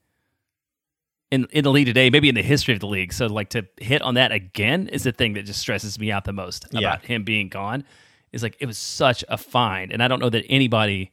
[1.31, 3.12] In, in the league today, maybe in the history of the league.
[3.12, 6.24] So, like to hit on that again is the thing that just stresses me out
[6.24, 6.99] the most about yeah.
[7.01, 7.85] him being gone
[8.33, 11.12] is like it was such a find, and I don't know that anybody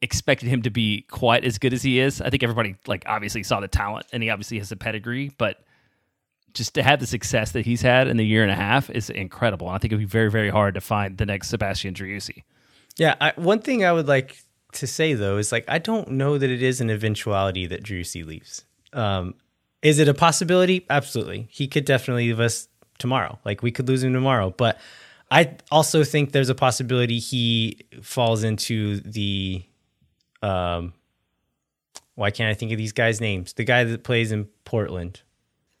[0.00, 2.20] expected him to be quite as good as he is.
[2.20, 5.64] I think everybody like obviously saw the talent, and he obviously has the pedigree, but
[6.54, 9.10] just to have the success that he's had in the year and a half is
[9.10, 9.68] incredible.
[9.68, 12.42] And I think it'd be very, very hard to find the next Sebastian Driussi.
[12.96, 14.42] Yeah, I, one thing I would like
[14.72, 18.24] to say though is like I don't know that it is an eventuality that Driussi
[18.24, 18.64] leaves.
[18.92, 19.34] Um,
[19.82, 20.84] is it a possibility?
[20.90, 23.38] Absolutely, he could definitely leave us tomorrow.
[23.44, 24.78] Like we could lose him tomorrow, but
[25.30, 29.62] I also think there's a possibility he falls into the
[30.42, 30.92] um
[32.18, 33.52] why can't I think of these guys' names?
[33.52, 35.20] The guy that plays in Portland.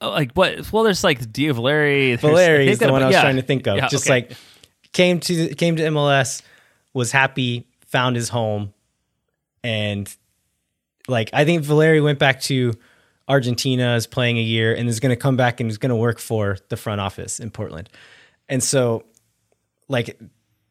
[0.00, 0.72] Oh, like what?
[0.72, 2.14] Well, there's like Diego Valeri.
[2.14, 3.22] Valeri is the one I was yeah.
[3.22, 3.76] trying to think of.
[3.76, 4.12] Yeah, Just okay.
[4.28, 4.32] like
[4.92, 6.42] came to came to MLS,
[6.94, 8.72] was happy, found his home,
[9.62, 10.14] and
[11.08, 12.74] like I think Valeri went back to
[13.28, 15.96] Argentina, is playing a year, and is going to come back and is going to
[15.96, 17.88] work for the front office in Portland.
[18.48, 19.04] And so
[19.88, 20.18] like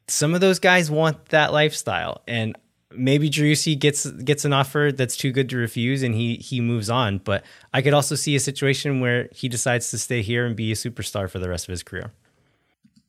[0.07, 2.57] some of those guys want that lifestyle and
[2.91, 6.89] maybe Driussi gets gets an offer that's too good to refuse and he he moves
[6.89, 10.55] on but I could also see a situation where he decides to stay here and
[10.55, 12.11] be a superstar for the rest of his career.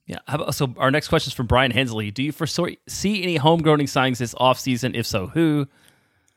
[0.08, 0.18] Yeah.
[0.26, 2.10] About, so our next question is from Brian Hensley.
[2.10, 2.78] Do you foresee
[3.22, 4.96] any homegrown signings this offseason?
[4.96, 5.68] If so, who?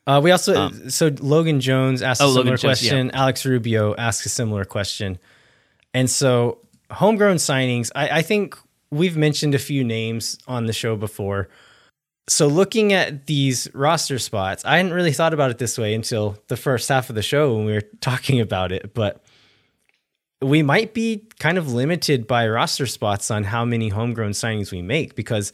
[0.05, 2.89] Uh, we also um, so Logan Jones asked oh, a similar Logan question.
[2.89, 3.21] Jones, yeah.
[3.21, 5.19] Alex Rubio asked a similar question,
[5.93, 6.57] and so
[6.91, 7.91] homegrown signings.
[7.95, 8.57] I, I think
[8.91, 11.47] we've mentioned a few names on the show before.
[12.27, 16.37] So looking at these roster spots, I hadn't really thought about it this way until
[16.47, 19.23] the first half of the show when we were talking about it, but
[20.41, 24.81] we might be kind of limited by roster spots on how many homegrown signings we
[24.81, 25.53] make because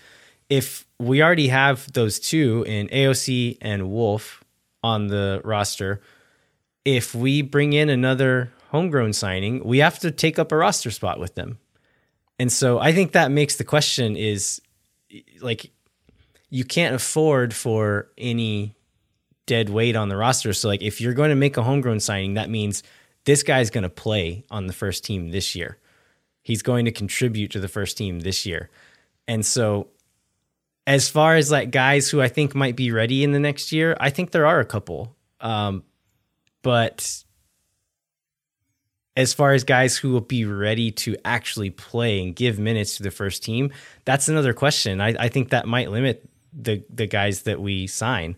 [0.49, 4.43] if we already have those two in AOC and Wolff
[4.83, 6.01] on the roster,
[6.85, 11.19] if we bring in another homegrown signing, we have to take up a roster spot
[11.19, 11.59] with them.
[12.39, 14.61] And so I think that makes the question is
[15.41, 15.71] like
[16.49, 18.73] you can't afford for any
[19.47, 20.53] dead weight on the roster.
[20.53, 22.83] So like if you're going to make a homegrown signing, that means
[23.27, 25.77] this guy's going to play on the first team this year.
[26.43, 28.69] He's going to contribute to the first team this year.
[29.27, 29.89] And so
[30.87, 33.97] as far as like guys who I think might be ready in the next year,
[33.99, 35.13] I think there are a couple.
[35.41, 35.83] Um,
[36.61, 37.25] but
[39.17, 43.03] as far as guys who will be ready to actually play and give minutes to
[43.03, 43.73] the first team,
[44.05, 45.01] that's another question.
[45.01, 46.23] I, I think that might limit
[46.53, 48.37] the the guys that we sign.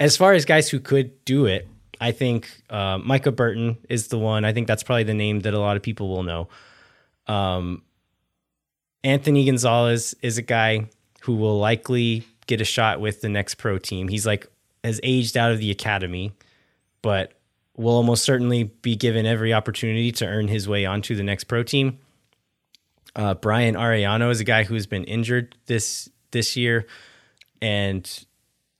[0.00, 1.68] As far as guys who could do it,
[2.00, 4.44] I think uh, Micah Burton is the one.
[4.44, 6.48] I think that's probably the name that a lot of people will know.
[7.26, 7.82] Um,
[9.02, 10.86] Anthony Gonzalez is a guy
[11.22, 14.08] who will likely get a shot with the next pro team.
[14.08, 14.46] He's like
[14.82, 16.32] has aged out of the academy,
[17.02, 17.32] but
[17.76, 21.62] will almost certainly be given every opportunity to earn his way onto the next pro
[21.62, 21.98] team.
[23.16, 26.86] Uh, Brian Arellano is a guy who's been injured this this year,
[27.62, 28.26] and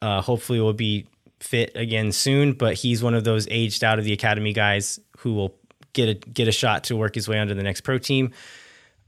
[0.03, 1.07] uh, hopefully will be
[1.45, 2.53] fit again soon.
[2.53, 5.55] But he's one of those aged out of the academy guys who will
[5.93, 8.33] get a get a shot to work his way onto the next pro team.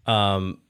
[0.07, 0.61] Um,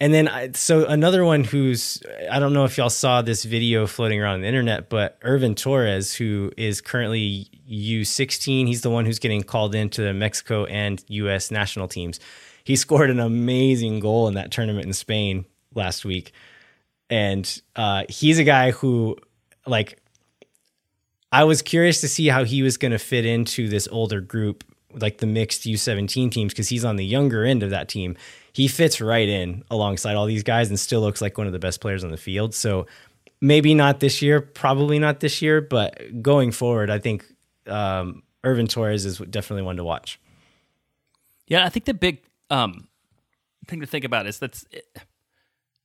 [0.00, 3.86] And then, I, so another one who's, I don't know if y'all saw this video
[3.86, 9.06] floating around on the internet, but Irvin Torres, who is currently U16, he's the one
[9.06, 12.18] who's getting called into the Mexico and US national teams.
[12.64, 16.32] He scored an amazing goal in that tournament in Spain last week.
[17.08, 17.46] And
[17.76, 19.16] uh, he's a guy who,
[19.68, 20.01] like,
[21.32, 24.64] I was curious to see how he was going to fit into this older group,
[24.92, 28.16] like the mixed U17 teams, because he's on the younger end of that team.
[28.52, 31.58] He fits right in alongside all these guys and still looks like one of the
[31.58, 32.54] best players on the field.
[32.54, 32.86] So
[33.40, 37.24] maybe not this year, probably not this year, but going forward, I think
[37.66, 40.20] um, Irvin Torres is definitely one to watch.
[41.46, 42.20] Yeah, I think the big
[42.50, 42.88] um,
[43.66, 44.66] thing to think about is that's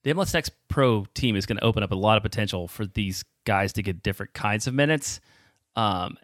[0.04, 2.86] the MLS Next Pro team is going to open up a lot of potential for
[2.86, 5.22] these guys to get different kinds of minutes
[5.78, 6.18] um,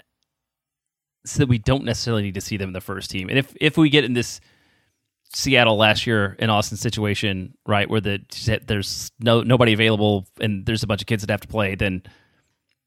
[1.25, 3.29] so that we don't necessarily need to see them in the first team.
[3.29, 4.41] And if if we get in this
[5.33, 8.19] Seattle last year in Austin situation, right, where the
[8.67, 12.03] there's no nobody available and there's a bunch of kids that have to play, then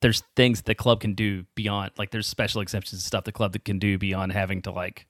[0.02, 3.52] there's things the club can do beyond like there's special exemptions and stuff the club
[3.52, 5.06] that can do beyond having to like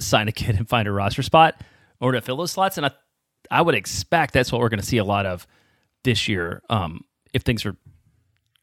[0.00, 1.62] sign a kid and find a roster spot
[2.00, 2.76] or to fill those slots.
[2.78, 2.90] And I
[3.50, 5.46] I would expect that's what we're going to see a lot of
[6.04, 6.62] this year.
[6.68, 7.76] Um, if things are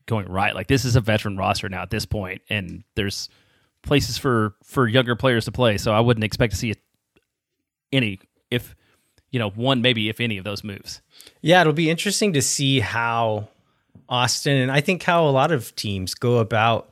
[0.06, 0.56] going right.
[0.56, 3.30] Like this is a veteran roster now at this point, and there's
[3.82, 5.78] places for for younger players to play.
[5.78, 6.74] So I wouldn't expect to see
[7.92, 8.20] any
[8.52, 8.76] if
[9.32, 11.02] you know one maybe if any of those moves.
[11.42, 13.48] Yeah, it'll be interesting to see how
[14.10, 16.90] Austin and I think how a lot of teams go about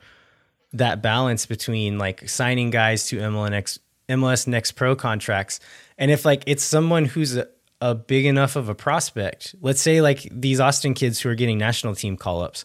[0.72, 5.60] that balance between like signing guys to MLS MLS Next Pro contracts,
[5.98, 7.48] and if like it's someone who's a,
[7.80, 9.54] a big enough of a prospect.
[9.60, 12.64] Let's say like these Austin kids who are getting national team call ups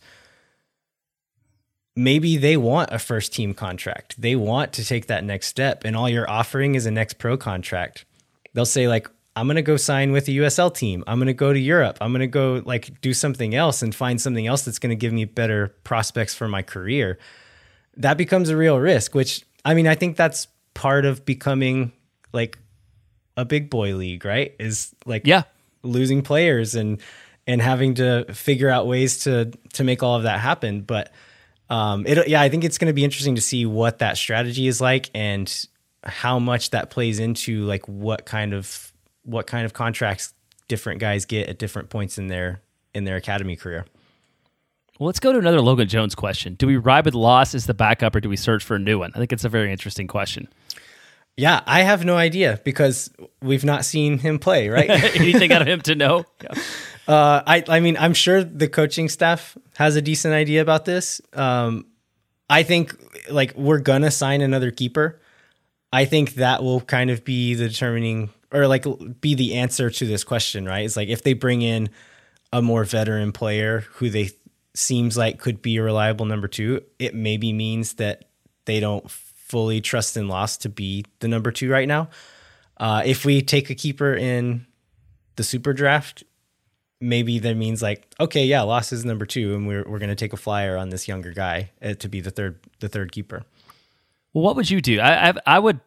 [1.99, 4.19] maybe they want a first team contract.
[4.19, 7.35] They want to take that next step, and all you're offering is a next pro
[7.35, 8.05] contract.
[8.53, 11.03] They'll say, like, I'm going to go sign with a USL team.
[11.07, 11.97] I'm going to go to Europe.
[11.99, 14.95] I'm going to go like do something else and find something else that's going to
[14.95, 17.19] give me better prospects for my career.
[17.97, 21.91] That becomes a real risk, which I mean, I think that's part of becoming
[22.33, 22.57] like
[23.37, 24.55] a big boy league, right?
[24.59, 25.43] Is like yeah,
[25.83, 27.01] losing players and
[27.45, 31.11] and having to figure out ways to to make all of that happen, but
[31.69, 34.67] um, it yeah, I think it's going to be interesting to see what that strategy
[34.67, 35.67] is like and
[36.03, 38.91] how much that plays into like what kind of
[39.23, 40.33] what kind of contracts
[40.67, 42.61] different guys get at different points in their
[42.93, 43.85] in their academy career.
[44.99, 46.55] Well, let's go to another Logan Jones question.
[46.55, 48.99] Do we ride with Las as the backup or do we search for a new
[48.99, 49.11] one?
[49.15, 50.49] I think it's a very interesting question.
[51.37, 53.09] Yeah, I have no idea because
[53.41, 54.89] we've not seen him play, right?
[55.15, 56.25] Anything out of him to know?
[56.43, 56.53] Yeah.
[57.09, 61.19] Uh, I I mean I'm sure the coaching staff has a decent idea about this.
[61.33, 61.87] Um,
[62.47, 62.95] I think
[63.31, 65.19] like we're gonna sign another keeper.
[65.91, 68.85] I think that will kind of be the determining or like
[69.21, 70.85] be the answer to this question, right?
[70.85, 71.89] It's like if they bring in
[72.53, 74.29] a more veteran player who they
[74.75, 78.25] seems like could be a reliable number two, it maybe means that
[78.65, 82.09] they don't fully trust in Las to be the number two right now.
[82.77, 84.67] Uh, if we take a keeper in
[85.37, 86.23] the super draft,
[87.01, 90.15] maybe that means like okay yeah Las is number two and we're, we're going to
[90.15, 93.43] take a flyer on this younger guy uh, to be the third the third keeper
[94.33, 95.79] well what would you do I, I, I would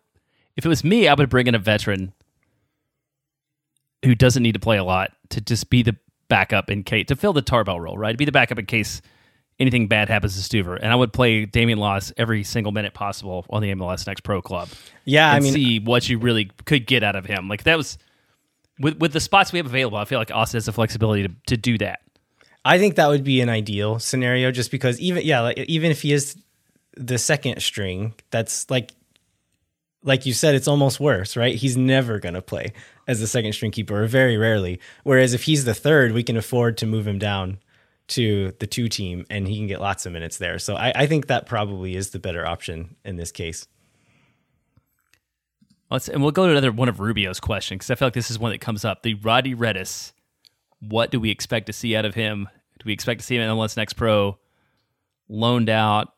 [0.57, 2.13] if it was me i would bring in a veteran
[4.05, 5.97] who doesn't need to play a lot to just be the
[6.29, 9.03] backup in case to fill the tarbell role right be the backup in case
[9.59, 10.79] anything bad happens to Stuver.
[10.81, 14.43] And I would play Damian Las every single minute possible on the MLS Next Pro
[14.43, 14.69] Club.
[15.05, 17.49] Yeah, I mean, see what you really could get out of him.
[17.49, 17.97] Like that was
[18.83, 21.35] with with the spots we have available, I feel like Austin has the flexibility to,
[21.47, 22.01] to do that.
[22.65, 26.03] I think that would be an ideal scenario, just because even yeah, like even if
[26.03, 26.37] he is
[26.97, 28.93] the second string, that's like
[30.05, 31.55] like you said, it's almost worse, right?
[31.55, 32.73] He's never gonna play
[33.07, 34.81] as the second string keeper, or very rarely.
[35.05, 37.59] Whereas if he's the third, we can afford to move him down
[38.09, 40.59] to the two team, and he can get lots of minutes there.
[40.59, 43.67] So I, I think that probably is the better option in this case.
[45.93, 48.31] Let's and we'll go to another one of Rubio's questions because I feel like this
[48.31, 49.03] is one that comes up.
[49.03, 50.15] The Roddy Redes,
[50.81, 52.49] what do we expect to see out of him?
[52.79, 54.39] Do we expect to see him in MLS Next Pro
[55.29, 56.15] loaned out?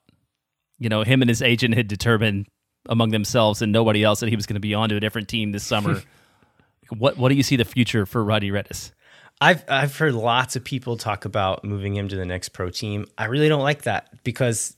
[0.79, 2.47] You know, him and his agent had determined
[2.89, 5.29] among themselves and nobody else that he was going to be on to a different
[5.29, 6.03] team this summer.
[6.91, 8.93] what what do you see the future for Roddy Redes?
[9.41, 13.07] I've I've heard lots of people talk about moving him to the next pro team.
[13.18, 14.77] I really don't like that because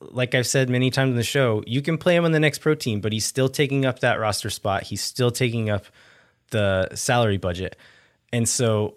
[0.00, 2.58] like I've said many times in the show, you can play him on the next
[2.58, 4.84] pro team, but he's still taking up that roster spot.
[4.84, 5.86] He's still taking up
[6.50, 7.76] the salary budget.
[8.32, 8.96] And so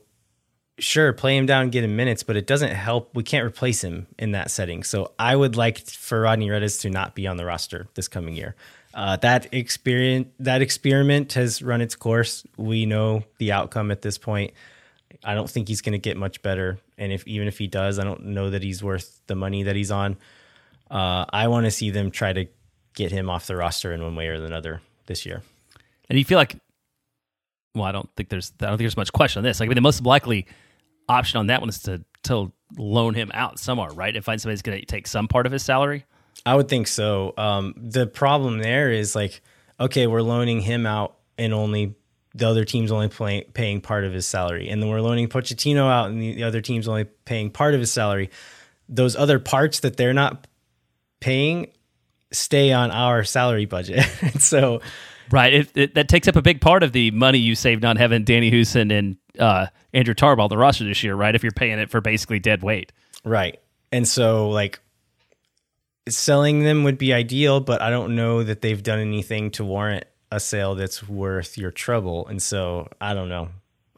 [0.79, 3.13] sure, play him down, get him minutes, but it doesn't help.
[3.13, 4.83] We can't replace him in that setting.
[4.83, 8.35] So I would like for Rodney Redes to not be on the roster this coming
[8.35, 8.55] year.
[8.93, 12.43] Uh, that experience, that experiment has run its course.
[12.57, 14.53] We know the outcome at this point.
[15.23, 17.99] I don't think he's going to get much better, and if even if he does,
[17.99, 20.17] I don't know that he's worth the money that he's on.
[20.89, 22.47] Uh, I want to see them try to
[22.95, 25.41] get him off the roster in one way or another this year.
[26.09, 26.55] And you feel like,
[27.75, 29.59] well, I don't think there's, I don't think there's much question on this.
[29.59, 30.47] Like, I mean, the most likely
[31.07, 34.15] option on that one is to to loan him out somewhere, right?
[34.15, 36.05] And find somebody's going to take some part of his salary.
[36.45, 37.33] I would think so.
[37.37, 39.41] Um, the problem there is like,
[39.79, 41.95] okay, we're loaning him out, and only
[42.35, 45.89] the other team's only play, paying part of his salary, and then we're loaning Pochettino
[45.89, 48.29] out, and the, the other team's only paying part of his salary.
[48.87, 50.47] Those other parts that they're not
[51.19, 51.67] paying
[52.31, 54.03] stay on our salary budget,
[54.39, 54.81] so.
[55.31, 57.97] Right, it, it, that takes up a big part of the money you saved on
[57.97, 61.35] having Danny Hoesen and uh, Andrew Tarbell on the roster this year, right?
[61.35, 62.91] If you're paying it for basically dead weight,
[63.23, 63.59] right?
[63.91, 64.79] And so, like,
[66.07, 70.05] selling them would be ideal, but I don't know that they've done anything to warrant
[70.31, 72.27] a sale that's worth your trouble.
[72.27, 73.49] And so I don't know.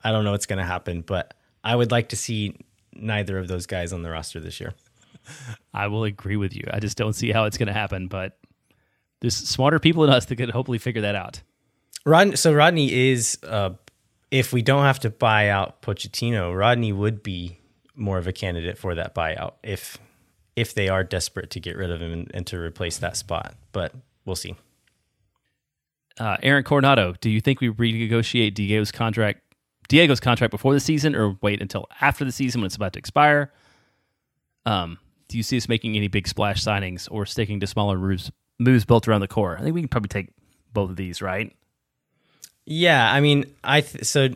[0.04, 2.58] I don't know what's going to happen, but I would like to see
[2.94, 4.74] neither of those guys on the roster this year.
[5.74, 6.64] I will agree with you.
[6.72, 8.38] I just don't see how it's going to happen, but
[9.22, 11.42] there's smarter people than us that could hopefully figure that out.
[12.06, 13.72] Rod, so Rodney is, uh,
[14.32, 17.60] if we don't have to buy out Pochettino, Rodney would be
[17.96, 19.98] more of a candidate for that buyout if
[20.56, 23.56] if they are desperate to get rid of him and, and to replace that spot.
[23.72, 23.94] But
[24.26, 24.56] we'll see.
[26.20, 29.42] Uh, Aaron Coronado, do you think we renegotiate Diego's contract,
[29.88, 33.00] Diego's contract before the season, or wait until after the season when it's about to
[33.00, 33.52] expire?
[34.66, 35.00] Um,
[35.32, 38.86] do you see us making any big splash signings or sticking to smaller moves, moves
[38.86, 39.58] built around the core?
[39.58, 40.30] I think we can probably take
[40.74, 41.56] both of these, right?
[42.66, 44.30] Yeah, I mean, I th- so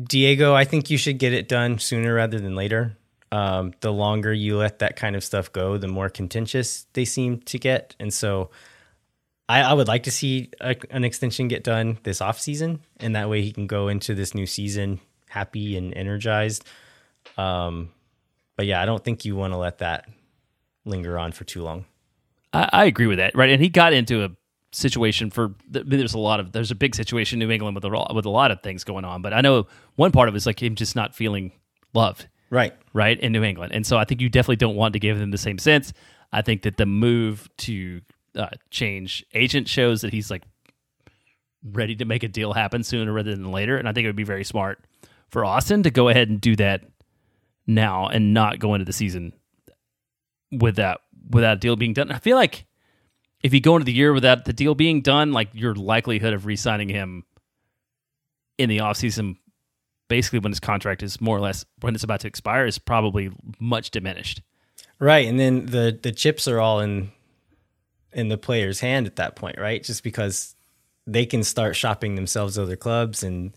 [0.00, 2.96] Diego, I think you should get it done sooner rather than later
[3.32, 7.40] um, the longer you let that kind of stuff go, the more contentious they seem
[7.42, 7.94] to get.
[8.00, 8.50] And so
[9.48, 13.14] I, I would like to see a, an extension get done this off season, and
[13.16, 16.64] that way he can go into this new season happy and energized.
[17.36, 17.90] Um,
[18.58, 20.06] but yeah, I don't think you want to let that
[20.84, 21.86] linger on for too long.
[22.52, 23.48] I, I agree with that, right?
[23.48, 24.30] And he got into a
[24.72, 28.12] situation for there's a lot of there's a big situation in New England with a
[28.14, 30.44] with a lot of things going on, but I know one part of it is
[30.44, 31.52] like him just not feeling
[31.94, 32.74] loved Right.
[32.92, 33.18] Right.
[33.20, 33.72] In New England.
[33.74, 35.92] And so I think you definitely don't want to give them the same sense.
[36.32, 38.00] I think that the move to
[38.34, 40.42] uh, change agent shows that he's like
[41.62, 43.76] ready to make a deal happen sooner rather than later.
[43.76, 44.84] And I think it would be very smart
[45.30, 46.84] for Austin to go ahead and do that
[47.68, 49.32] now and not go into the season
[50.50, 51.00] with that
[51.30, 52.10] without deal being done.
[52.10, 52.66] I feel like
[53.42, 56.46] if you go into the year without the deal being done, like your likelihood of
[56.46, 57.24] re-signing him
[58.56, 59.36] in the offseason
[60.08, 63.30] basically when his contract is more or less when it's about to expire is probably
[63.60, 64.42] much diminished.
[64.98, 67.12] Right, and then the the chips are all in
[68.12, 69.82] in the player's hand at that point, right?
[69.82, 70.56] Just because
[71.06, 73.54] they can start shopping themselves other clubs and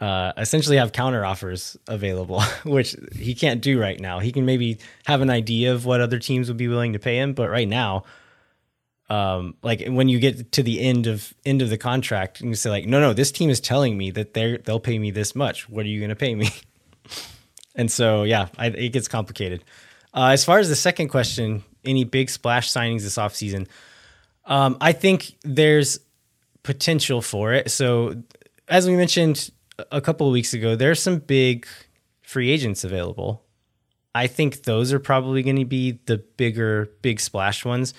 [0.00, 4.18] uh, essentially have counter offers available, which he can't do right now.
[4.18, 7.18] He can maybe have an idea of what other teams would be willing to pay
[7.18, 8.04] him, but right now
[9.10, 12.54] um, like when you get to the end of end of the contract and you
[12.54, 15.34] say like, no, no, this team is telling me that they're they'll pay me this
[15.34, 15.68] much.
[15.68, 16.48] What are you going to pay me?
[17.74, 19.64] and so yeah, I, it gets complicated.
[20.14, 23.66] Uh, as far as the second question, any big splash signings this offseason?
[24.44, 25.98] Um, I think there's
[26.62, 27.70] potential for it.
[27.70, 28.14] So
[28.68, 29.50] as we mentioned
[29.90, 31.66] a couple of weeks ago, there's some big
[32.22, 33.44] free agents available.
[34.14, 37.94] I think those are probably going to be the bigger, big splash ones.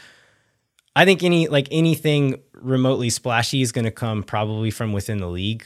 [0.95, 5.29] I think any like anything remotely splashy is going to come probably from within the
[5.29, 5.65] league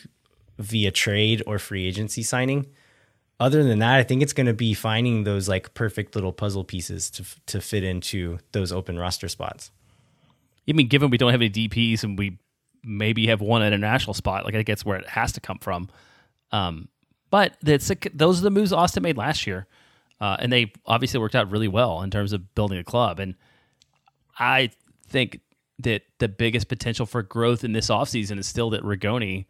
[0.59, 2.67] via trade or free agency signing.
[3.39, 6.63] Other than that, I think it's going to be finding those like perfect little puzzle
[6.63, 9.71] pieces to to fit into those open roster spots.
[10.69, 12.37] I mean, given we don't have any DPS and we
[12.85, 15.89] maybe have one international spot, like I that's where it has to come from.
[16.51, 16.87] Um,
[17.29, 19.67] but that's those are the moves Austin made last year,
[20.21, 23.19] uh, and they obviously worked out really well in terms of building a club.
[23.19, 23.35] And
[24.37, 24.71] I
[25.07, 25.39] think
[25.79, 29.45] that the biggest potential for growth in this offseason is still that Rigoni,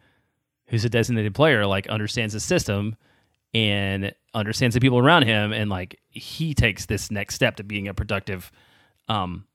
[0.67, 2.95] who's a designated player, like understands the system
[3.53, 7.87] and understands the people around him and like he takes this next step to being
[7.87, 8.51] a productive
[9.07, 9.45] um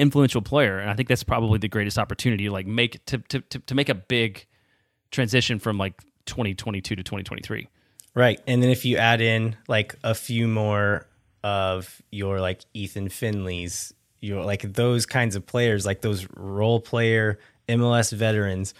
[0.00, 3.40] influential player and i think that's probably the greatest opportunity to like make to to
[3.42, 4.46] to, to make a big
[5.10, 7.68] transition from like 2022 to 2023
[8.14, 11.06] right and then if you add in like a few more
[11.42, 16.80] of your like ethan finleys you know, like those kinds of players, like those role
[16.80, 17.38] player
[17.68, 18.74] MLS veterans,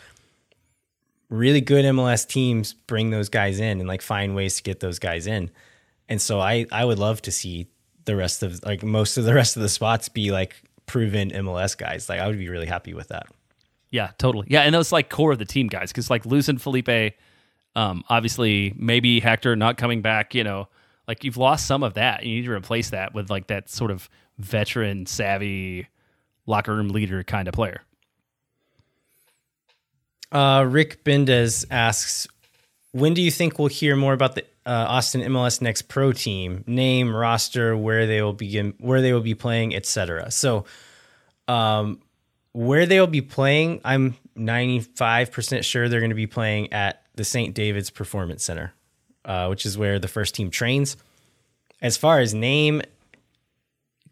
[1.29, 4.99] really good MLS teams bring those guys in and like find ways to get those
[4.99, 5.51] guys in.
[6.09, 7.69] And so I I would love to see
[8.05, 11.79] the rest of like most of the rest of the spots be like proven MLS
[11.79, 12.09] guys.
[12.09, 13.29] Like I would be really happy with that.
[13.91, 14.49] Yeah, totally.
[14.51, 17.15] Yeah, and those like core of the team guys because like losing Felipe,
[17.77, 20.35] um, obviously maybe Hector not coming back.
[20.35, 20.69] You know,
[21.07, 22.25] like you've lost some of that.
[22.25, 25.87] You need to replace that with like that sort of veteran, savvy,
[26.47, 27.83] locker room leader kind of player.
[30.33, 32.27] Uh, Rick Bendez asks,
[32.93, 36.65] when do you think we'll hear more about the uh, Austin MLS Next Pro team
[36.67, 40.31] name, roster, where they will begin, where they will be playing, etc.
[40.31, 40.65] So,
[41.49, 42.01] um,
[42.53, 47.25] where they will be playing, I'm 95% sure they're going to be playing at the
[47.25, 47.55] St.
[47.55, 48.73] David's Performance Center,
[49.25, 50.97] uh, which is where the first team trains.
[51.81, 52.83] As far as name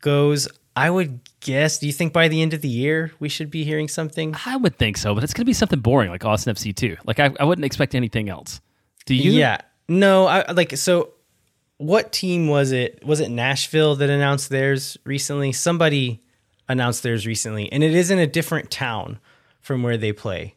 [0.00, 1.78] goes, I would guess.
[1.78, 4.36] Do you think by the end of the year we should be hearing something?
[4.46, 6.96] I would think so, but it's going to be something boring like Austin FC too.
[7.04, 8.60] Like I, I wouldn't expect anything else.
[9.08, 9.32] Do you?
[9.32, 9.58] Yeah.
[9.88, 11.14] No, I like so
[11.78, 13.02] what team was it?
[13.06, 15.52] Was it Nashville that announced theirs recently?
[15.52, 16.20] Somebody
[16.68, 19.18] announced theirs recently, and it is in a different town
[19.60, 20.56] from where they play.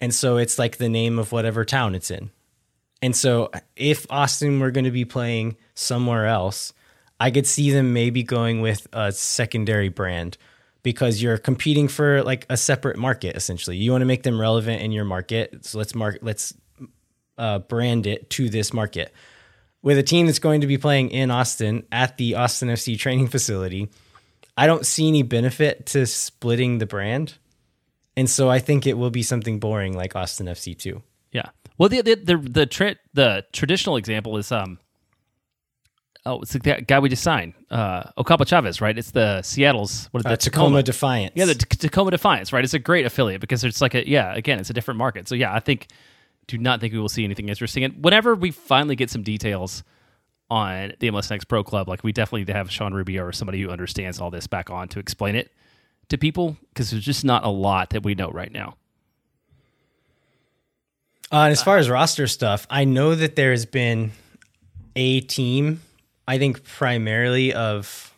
[0.00, 2.30] And so it's like the name of whatever town it's in.
[3.02, 6.72] And so if Austin were going to be playing somewhere else,
[7.20, 10.38] I could see them maybe going with a secondary brand
[10.82, 13.76] because you're competing for like a separate market essentially.
[13.76, 15.64] You want to make them relevant in your market.
[15.64, 16.54] So let's mark let's
[17.40, 19.12] uh, brand it to this market.
[19.82, 23.28] With a team that's going to be playing in Austin at the Austin FC training
[23.36, 23.88] facility,
[24.56, 27.34] I don't see any benefit to splitting the brand.
[28.16, 31.02] And so I think it will be something boring like Austin FC too.
[31.32, 31.48] Yeah.
[31.78, 34.78] Well, the the the the, tra- the traditional example is um.
[36.26, 38.96] Oh, it's the guy we just signed, uh, Ocampo Chavez, right?
[38.98, 40.40] It's the Seattle's what is Uh, that?
[40.40, 41.32] Tacoma Defiance.
[41.34, 42.62] Yeah, the T- Tacoma Defiance, right?
[42.62, 44.34] It's a great affiliate because it's like a yeah.
[44.34, 45.28] Again, it's a different market.
[45.28, 45.86] So yeah, I think
[46.50, 47.84] do not think we will see anything interesting.
[47.84, 49.84] And whenever we finally get some details
[50.50, 53.32] on the MLS Next Pro Club, like we definitely need to have Sean Rubio or
[53.32, 55.52] somebody who understands all this back on to explain it
[56.08, 58.76] to people because there's just not a lot that we know right now.
[61.32, 64.10] Uh, and as far as roster stuff, I know that there has been
[64.96, 65.80] a team,
[66.26, 68.12] I think primarily of,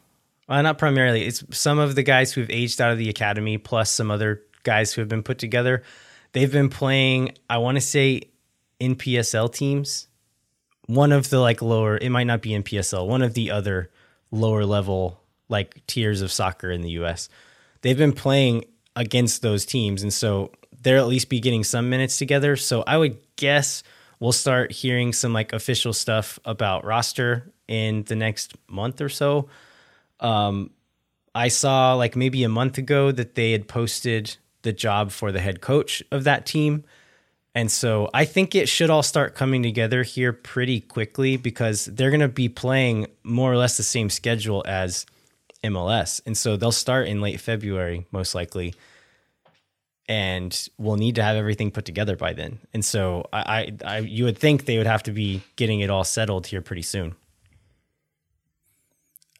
[0.49, 3.59] well, not primarily, it's some of the guys who have aged out of the academy,
[3.59, 5.83] plus some other guys who have been put together.
[6.33, 8.23] They've been playing, I want to say,
[8.81, 10.09] in PSL teams.
[10.87, 13.91] One of the like lower, it might not be in PSL, one of the other
[14.31, 17.29] lower level like tiers of soccer in the US.
[17.83, 18.65] They've been playing
[18.97, 20.03] against those teams.
[20.03, 22.57] And so they'll at least be getting some minutes together.
[22.57, 23.83] So I would guess
[24.21, 29.49] we'll start hearing some like official stuff about roster in the next month or so.
[30.21, 30.71] Um,
[31.35, 35.41] I saw like maybe a month ago that they had posted the job for the
[35.41, 36.85] head coach of that team.
[37.55, 42.11] And so I think it should all start coming together here pretty quickly because they're
[42.11, 45.05] going to be playing more or less the same schedule as
[45.63, 46.21] MLS.
[46.25, 48.75] And so they'll start in late February, most likely.
[50.09, 52.59] And we'll need to have everything put together by then.
[52.73, 55.91] And so I, I, I you would think they would have to be getting it
[55.91, 57.15] all settled here pretty soon.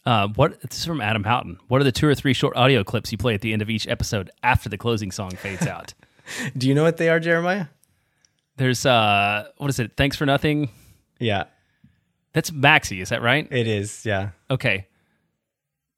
[0.05, 1.59] Uh, what this is from Adam Houghton.
[1.69, 3.71] What are the two or three short audio clips you play at the end of
[3.71, 5.95] each episode after the closing song fades out?
[6.57, 7.67] Do you know what they are, Jeremiah?
[8.57, 9.93] There's uh, what is it?
[9.97, 10.71] Thanks for nothing.
[11.21, 11.45] Yeah,
[12.33, 13.47] That's Maxi, is that right?
[13.53, 14.05] it is.
[14.05, 14.31] Yeah.
[14.51, 14.87] Okay.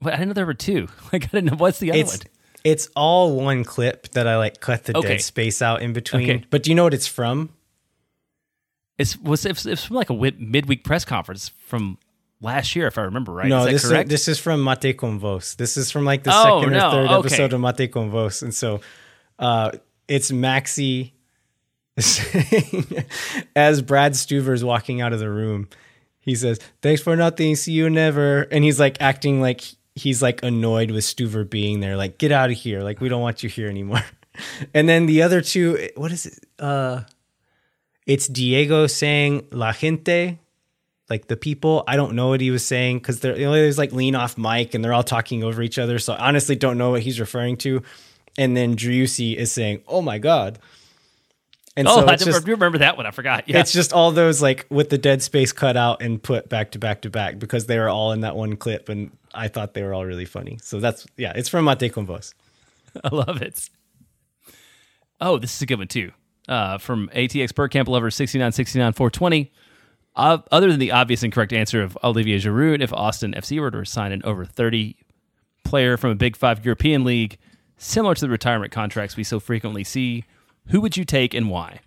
[0.03, 0.89] But I didn't know there were two.
[1.13, 2.27] Like I didn't know what's the other it's one.
[2.63, 5.09] it's all one clip that I like cut the Okay.
[5.09, 6.31] dead space out in between.
[6.31, 6.45] Okay.
[6.51, 7.49] But do you know what it's from?
[8.99, 11.99] It's was it's, it's from like a midweek press conference from
[12.45, 13.49] last year, if I remember right.
[13.49, 14.07] no, is that this correct?
[14.09, 15.55] is this is from Mate con Vos.
[15.57, 17.15] This is from like the Oh, second or third Okay.
[17.19, 18.81] episode of Mate con Vos, and so
[19.39, 19.73] uh,
[20.07, 21.13] it's Maxi
[21.99, 22.87] saying,
[23.57, 25.69] as Brad Stuver's walking out of the room.
[26.21, 27.55] He says, "Thanks for nothing.
[27.57, 29.63] See you never." And he's like acting like
[29.95, 31.97] he's like annoyed with Stuver being there.
[31.97, 32.83] Like, get out of here.
[32.83, 34.03] Like, we don't want you here anymore.
[34.75, 36.45] And then the other two, what is it?
[36.59, 37.03] Uh,
[38.05, 40.41] it's Diego saying "La gente,"
[41.11, 41.85] like the people.
[41.87, 44.39] I don't know what he was saying because they're you know, there's like lean off
[44.39, 45.99] mic and they're all talking over each other.
[45.99, 47.83] So I honestly don't know what he's referring to.
[48.37, 50.59] And then Driussi is saying, "Oh my god."
[51.77, 53.07] And oh, so I just, remember that one.
[53.07, 53.49] I forgot.
[53.49, 53.61] Yeah.
[53.61, 56.79] it's just all those like with the dead space cut out and put back to
[56.79, 59.83] back to back because they were all in that one clip and I thought they
[59.83, 60.59] were all really funny.
[60.63, 62.35] So that's yeah, it's from Mate con Vos.
[63.05, 63.69] I love it.
[65.21, 66.13] Oh, this is a good one too.
[66.49, 69.53] Uh, from ATX Camp Lover 6969 420.
[70.17, 73.71] Uh, other than the obvious and correct answer of Olivier Giroud, if Austin FC were
[73.71, 74.97] to sign an over 30
[75.65, 77.37] player from a Big Five European league,
[77.79, 80.25] similar to the retirement contracts we so frequently see,
[80.69, 81.81] who would you take and why?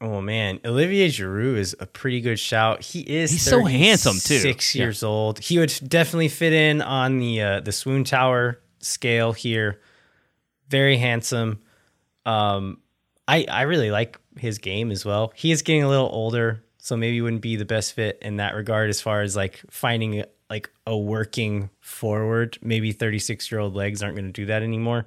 [0.00, 2.82] Oh man, Olivier Giroud is a pretty good shout.
[2.82, 4.38] He is He's so handsome, too.
[4.40, 4.82] Six Yeah.
[4.84, 5.38] years old.
[5.38, 9.80] He would definitely fit in on the uh, the swoon tower scale here.
[10.68, 11.60] Very handsome.
[12.26, 12.80] Um,
[13.28, 15.32] I I really like his game as well.
[15.34, 18.54] He is getting a little older, so maybe wouldn't be the best fit in that
[18.54, 22.58] regard as far as like finding like a working forward.
[22.62, 25.06] Maybe thirty six year old legs aren't going to do that anymore.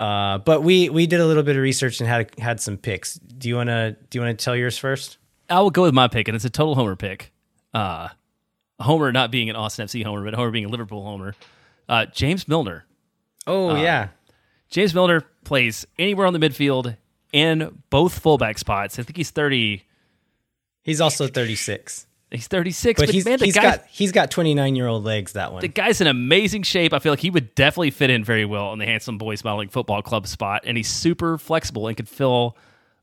[0.00, 3.14] Uh, but we we did a little bit of research and had had some picks.
[3.14, 5.18] Do you wanna do you wanna tell yours first?
[5.50, 7.32] I will go with my pick, and it's a total homer pick.
[7.74, 8.08] Uh,
[8.80, 11.34] homer not being an Austin FC homer, but Homer being a Liverpool homer.
[11.88, 12.84] Uh, James Milner.
[13.46, 14.08] Oh yeah,
[14.70, 16.96] James Milner plays anywhere on the midfield
[17.32, 18.98] and both fullback spots.
[18.98, 19.84] I think he's thirty.
[20.82, 24.12] he's also thirty six, He's thirty six, but, but, he's man, the he's got he's
[24.12, 25.32] got twenty nine year old legs.
[25.32, 25.62] That one.
[25.62, 26.92] the guy's in amazing shape.
[26.92, 29.70] I feel like he would definitely fit in very well on the Handsome Boys Modeling
[29.70, 32.54] Football Club spot, and he's super flexible and could fill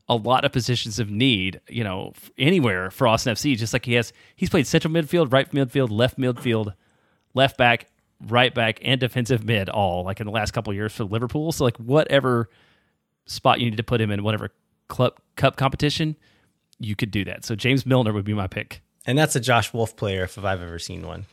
[0.08, 1.60] a lot of positions of need.
[1.68, 3.56] You know, anywhere for Austin FC.
[3.56, 6.74] Just like he has, he's played central midfield, right midfield, left midfield,
[7.34, 7.86] left back,
[8.28, 11.50] right back, and defensive mid all like in the last couple of years for Liverpool.
[11.50, 12.48] So like whatever
[13.26, 14.50] spot you need to put him in, whatever
[14.88, 16.16] club cup competition,
[16.78, 17.44] you could do that.
[17.44, 18.82] So James Milner would be my pick.
[19.06, 21.26] and that's a Josh Wolff player if I've ever seen one.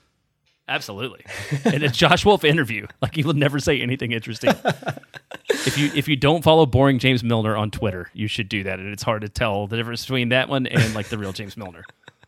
[0.68, 1.26] Absolutely.
[1.66, 4.52] In a Josh Wolff interview, like he will never say anything interesting.
[5.50, 8.80] if you if you don't follow boring James Milner on Twitter, you should do that.
[8.80, 11.58] And it's hard to tell the difference between that one and like the real James
[11.58, 11.84] Milner.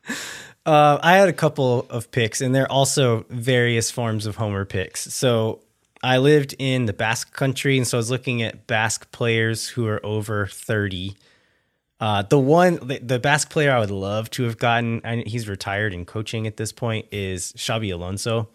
[0.67, 5.01] Uh, I had a couple of picks, and they're also various forms of Homer picks.
[5.13, 5.59] So
[6.03, 9.87] I lived in the Basque country, and so I was looking at Basque players who
[9.87, 11.15] are over 30.
[11.99, 15.93] Uh, the one, the, the Basque player I would love to have gotten, he's retired
[15.93, 18.49] and coaching at this point, is Xabi Alonso.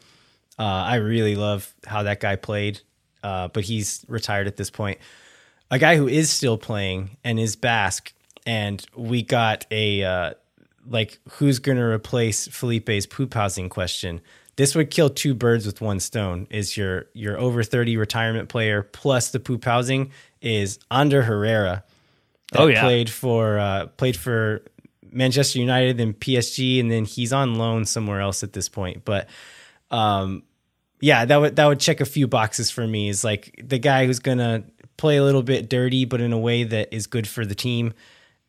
[0.59, 2.81] Uh, I really love how that guy played,
[3.23, 4.99] uh, but he's retired at this point.
[5.71, 8.13] A guy who is still playing and is Basque,
[8.45, 10.35] and we got a uh,
[10.87, 14.21] like who's going to replace Felipe's poop housing question.
[14.61, 16.47] This would kill two birds with one stone.
[16.51, 20.11] Is your your over thirty retirement player plus the poop housing
[20.43, 21.83] is Ander Herrera.
[22.53, 22.83] that Oh, yeah.
[22.83, 24.61] played for uh, played for
[25.11, 29.03] Manchester United then PSG, and then he's on loan somewhere else at this point.
[29.07, 29.31] But
[29.91, 30.43] um,
[31.01, 33.09] yeah, that would that would check a few boxes for me.
[33.09, 34.65] Is like the guy who's gonna
[34.99, 37.95] play a little bit dirty, but in a way that is good for the team,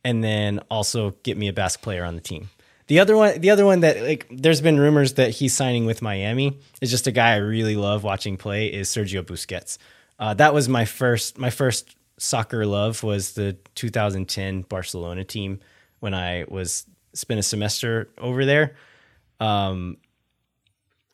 [0.03, 2.49] and then also get me a Basque player on the team.
[2.91, 6.01] The other one, the other one that like, there's been rumors that he's signing with
[6.01, 9.77] Miami is just a guy I really love watching play is Sergio Busquets.
[10.19, 15.61] Uh, that was my first my first soccer love was the 2010 Barcelona team
[16.01, 18.75] when I was spent a semester over there.
[19.39, 19.95] Um,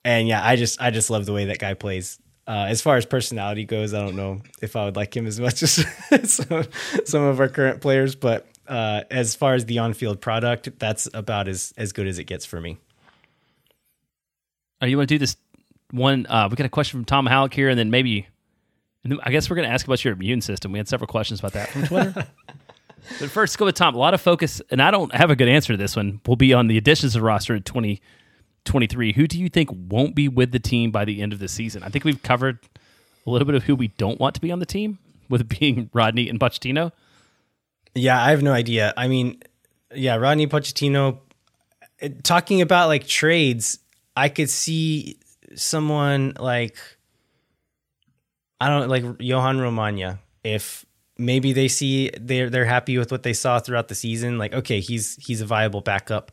[0.03, 2.17] and yeah, I just I just love the way that guy plays.
[2.47, 5.39] Uh, as far as personality goes, I don't know if I would like him as
[5.39, 5.85] much as
[6.23, 6.63] some,
[7.05, 11.47] some of our current players, but uh, as far as the on-field product, that's about
[11.47, 12.77] as as good as it gets for me.
[14.81, 15.37] Oh, you want to do this
[15.91, 16.25] one?
[16.27, 18.27] Uh, we got a question from Tom Halleck here, and then maybe,
[19.03, 20.71] and then I guess we're going to ask about your immune system.
[20.71, 22.13] We had several questions about that from Twitter.
[23.19, 23.95] but first, go with Tom.
[23.95, 26.21] A lot of focus, and I don't have a good answer to this one.
[26.27, 29.13] Will be on the additions of roster in 2023.
[29.13, 31.83] Who do you think won't be with the team by the end of the season?
[31.83, 32.59] I think we've covered
[33.25, 34.99] a little bit of who we don't want to be on the team,
[35.29, 36.91] with being Rodney and Pochettino.
[37.97, 38.93] Yeah, I have no idea.
[38.95, 39.41] I mean,
[39.93, 41.19] yeah, Rodney Pochettino
[42.23, 43.79] talking about like trades,
[44.15, 45.17] I could see
[45.55, 46.77] someone like
[48.59, 50.85] I don't like Johan Romaña if
[51.17, 54.79] maybe they see they're they're happy with what they saw throughout the season like okay,
[54.79, 56.31] he's he's a viable backup.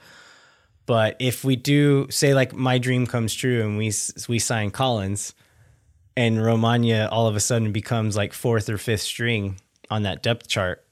[0.86, 3.92] But if we do say like my dream comes true and we
[4.28, 5.34] we sign Collins
[6.16, 9.56] and Romaña all of a sudden becomes like fourth or fifth string
[9.90, 10.83] on that depth chart,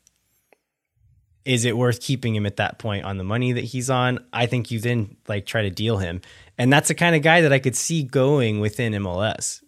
[1.44, 4.24] is it worth keeping him at that point on the money that he's on?
[4.32, 6.20] I think you then like try to deal him.
[6.59, 9.62] And that's the kind of guy that I could see going within MLS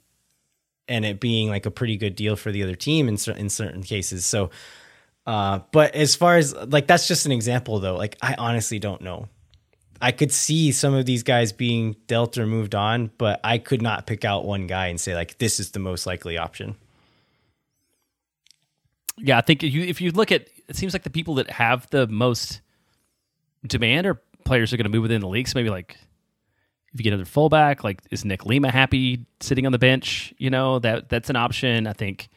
[0.86, 3.48] and it being like a pretty good deal for the other team in, cer- in
[3.48, 4.26] certain cases.
[4.26, 4.50] So,
[5.26, 7.96] uh, but as far as like, that's just an example though.
[7.96, 9.28] Like, I honestly don't know.
[10.00, 13.80] I could see some of these guys being dealt or moved on, but I could
[13.80, 16.76] not pick out one guy and say like, this is the most likely option.
[19.16, 21.50] Yeah, I think if you if you look at it seems like the people that
[21.50, 22.60] have the most
[23.66, 25.48] demand are players are going to move within the league.
[25.48, 25.96] So maybe like
[26.92, 30.32] if you get another fullback, like is Nick Lima happy sitting on the bench?
[30.38, 31.86] You know that that's an option.
[31.86, 32.28] I think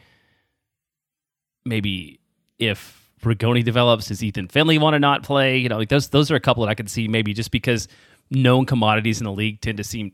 [1.66, 2.20] maybe
[2.60, 5.58] if Rigoni develops, does Ethan Finlay want to not play?
[5.58, 7.88] You know, like those those are a couple that I could see maybe just because
[8.30, 10.12] known commodities in the league tend to seem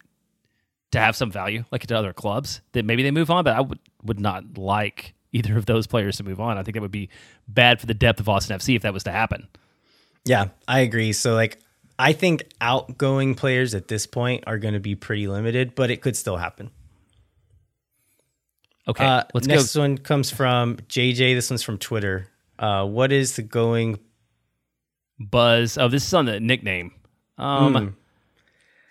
[0.92, 3.44] to have some value, like to other clubs that maybe they move on.
[3.44, 6.58] But I would would not like either of those players to move on.
[6.58, 7.10] I think that would be
[7.48, 9.48] bad for the depth of Austin FC if that was to happen.
[10.26, 11.12] Yeah, I agree.
[11.12, 11.60] So like
[12.00, 16.02] I think outgoing players at this point are going to be pretty limited, but it
[16.02, 16.72] could still happen.
[18.88, 19.82] Okay, Uh, let's next go.
[19.82, 21.36] one comes from JJ.
[21.36, 22.28] This one's from Twitter.
[22.60, 24.00] Uh, what is the going?
[25.20, 25.78] Buzz.
[25.78, 26.92] Oh, this is on the nickname.
[27.38, 27.88] Um, Hmm.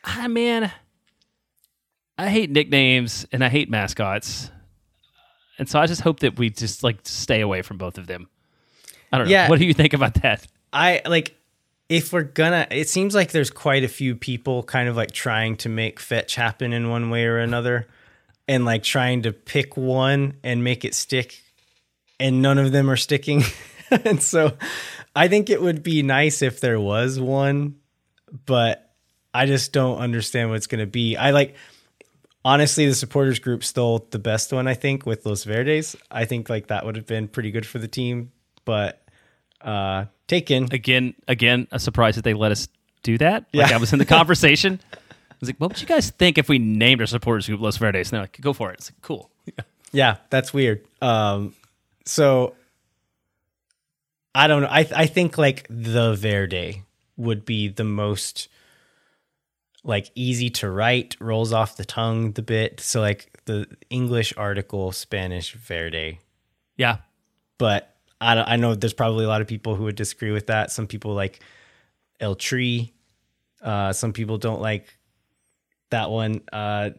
[0.04, 0.72] ah, man,
[2.16, 4.50] I hate nicknames and I hate mascots,
[5.62, 8.28] and so I just hope that we just like stay away from both of them.
[9.12, 9.30] I don't know.
[9.30, 9.48] Yeah.
[9.48, 10.44] What do you think about that?
[10.72, 11.36] I like
[11.88, 12.66] if we're gonna.
[12.68, 16.34] It seems like there's quite a few people kind of like trying to make fetch
[16.34, 17.86] happen in one way or another,
[18.48, 21.40] and like trying to pick one and make it stick,
[22.18, 23.44] and none of them are sticking.
[23.90, 24.56] and so,
[25.14, 27.76] I think it would be nice if there was one,
[28.46, 28.90] but
[29.32, 31.16] I just don't understand what it's gonna be.
[31.16, 31.54] I like.
[32.44, 35.94] Honestly, the supporters group stole the best one, I think, with Los Verdes.
[36.10, 38.32] I think like that would have been pretty good for the team,
[38.64, 39.00] but
[39.60, 40.68] uh taken.
[40.72, 42.66] Again, again, a surprise that they let us
[43.04, 43.46] do that.
[43.52, 43.76] Like Yeah.
[43.76, 44.80] I was in the conversation.
[44.92, 44.96] I
[45.40, 48.08] was like, "What would you guys think if we named our supporters group Los Verdes?"
[48.10, 49.30] And they're like, "Go for it." It's like, cool.
[49.94, 50.84] Yeah, that's weird.
[51.02, 51.54] Um
[52.06, 52.54] so
[54.34, 54.68] I don't know.
[54.68, 56.82] I I think like the Verde
[57.18, 58.48] would be the most
[59.84, 62.80] like easy to write, rolls off the tongue the bit.
[62.80, 66.20] So like the English article, Spanish Verde.
[66.76, 66.98] Yeah,
[67.58, 70.46] But I don't, I know there's probably a lot of people who would disagree with
[70.46, 70.70] that.
[70.70, 71.40] Some people like
[72.20, 72.92] El Tree.
[73.60, 74.86] Uh, some people don't like
[75.90, 76.40] that one.
[76.52, 76.90] Uh,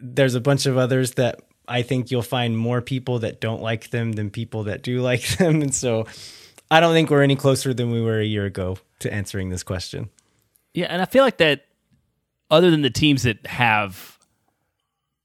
[0.00, 3.90] there's a bunch of others that I think you'll find more people that don't like
[3.90, 5.62] them than people that do like them.
[5.62, 6.06] And so
[6.70, 9.62] I don't think we're any closer than we were a year ago to answering this
[9.62, 10.10] question.
[10.74, 11.66] Yeah, and I feel like that
[12.50, 14.18] other than the teams that have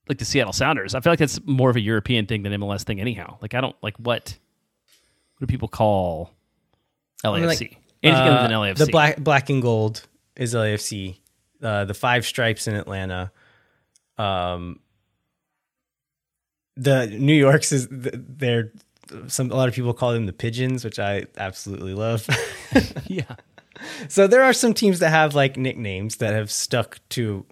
[0.07, 2.83] like the Seattle Sounders, I feel like that's more of a European thing than MLS
[2.83, 3.37] thing anyhow.
[3.41, 4.37] Like I don't like what
[5.37, 6.31] what do people call
[7.23, 7.37] LAFC?
[7.39, 8.77] mean, like, Anything Uh, other than LAFC.
[8.77, 11.17] The black, black and gold is LAFC.
[11.61, 13.31] Uh, the five stripes in Atlanta.
[14.17, 14.79] Um,
[16.77, 18.71] the New York's is th- they're
[19.27, 22.27] some a lot of people call them the pigeons, which I absolutely love.
[23.07, 23.35] yeah.
[24.07, 27.45] so there are some teams that have like nicknames that have stuck to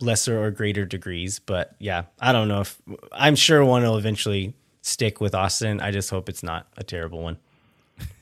[0.00, 2.80] lesser or greater degrees, but yeah, I don't know if
[3.12, 5.80] I'm sure one will eventually stick with Austin.
[5.80, 7.38] I just hope it's not a terrible one.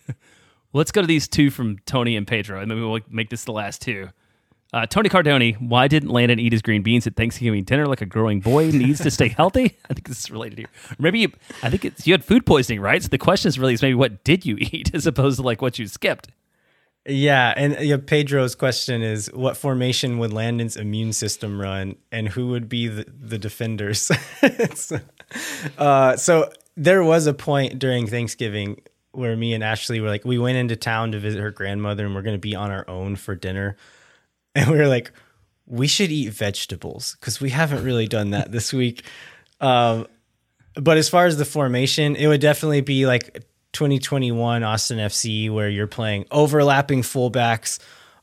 [0.73, 3.53] Let's go to these two from Tony and Pedro, and maybe we'll make this the
[3.53, 4.11] last two.
[4.73, 8.07] Uh, Tony Cardoni, why didn't Landon eat his green beans at Thanksgiving dinner like a
[8.07, 9.77] growing boy needs to stay healthy?
[9.89, 10.69] I think this is related here.
[10.99, 11.33] Maybe you,
[11.63, 13.01] I think it's, you had food poisoning, right?
[13.03, 15.63] So the question is really is maybe what did you eat as opposed to like
[15.63, 16.29] what you skipped.
[17.09, 22.49] Yeah, and yeah, Pedro's question is what formation would Landon's immune system run and who
[22.49, 24.11] would be the, the defenders?
[24.75, 24.99] so,
[25.79, 28.81] uh, so there was a point during Thanksgiving
[29.13, 32.15] where me and Ashley were like, we went into town to visit her grandmother and
[32.15, 33.77] we're going to be on our own for dinner.
[34.57, 35.13] And we were like,
[35.67, 39.05] we should eat vegetables because we haven't really done that this week.
[39.61, 40.07] Um,
[40.75, 43.45] but as far as the formation, it would definitely be like
[43.77, 47.79] 2021 Austin FC, where you're playing overlapping fullbacks,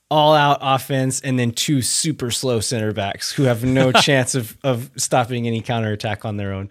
[0.10, 4.58] all out offense, and then two super slow center backs who have no chance of,
[4.64, 6.70] of stopping any counterattack on their own.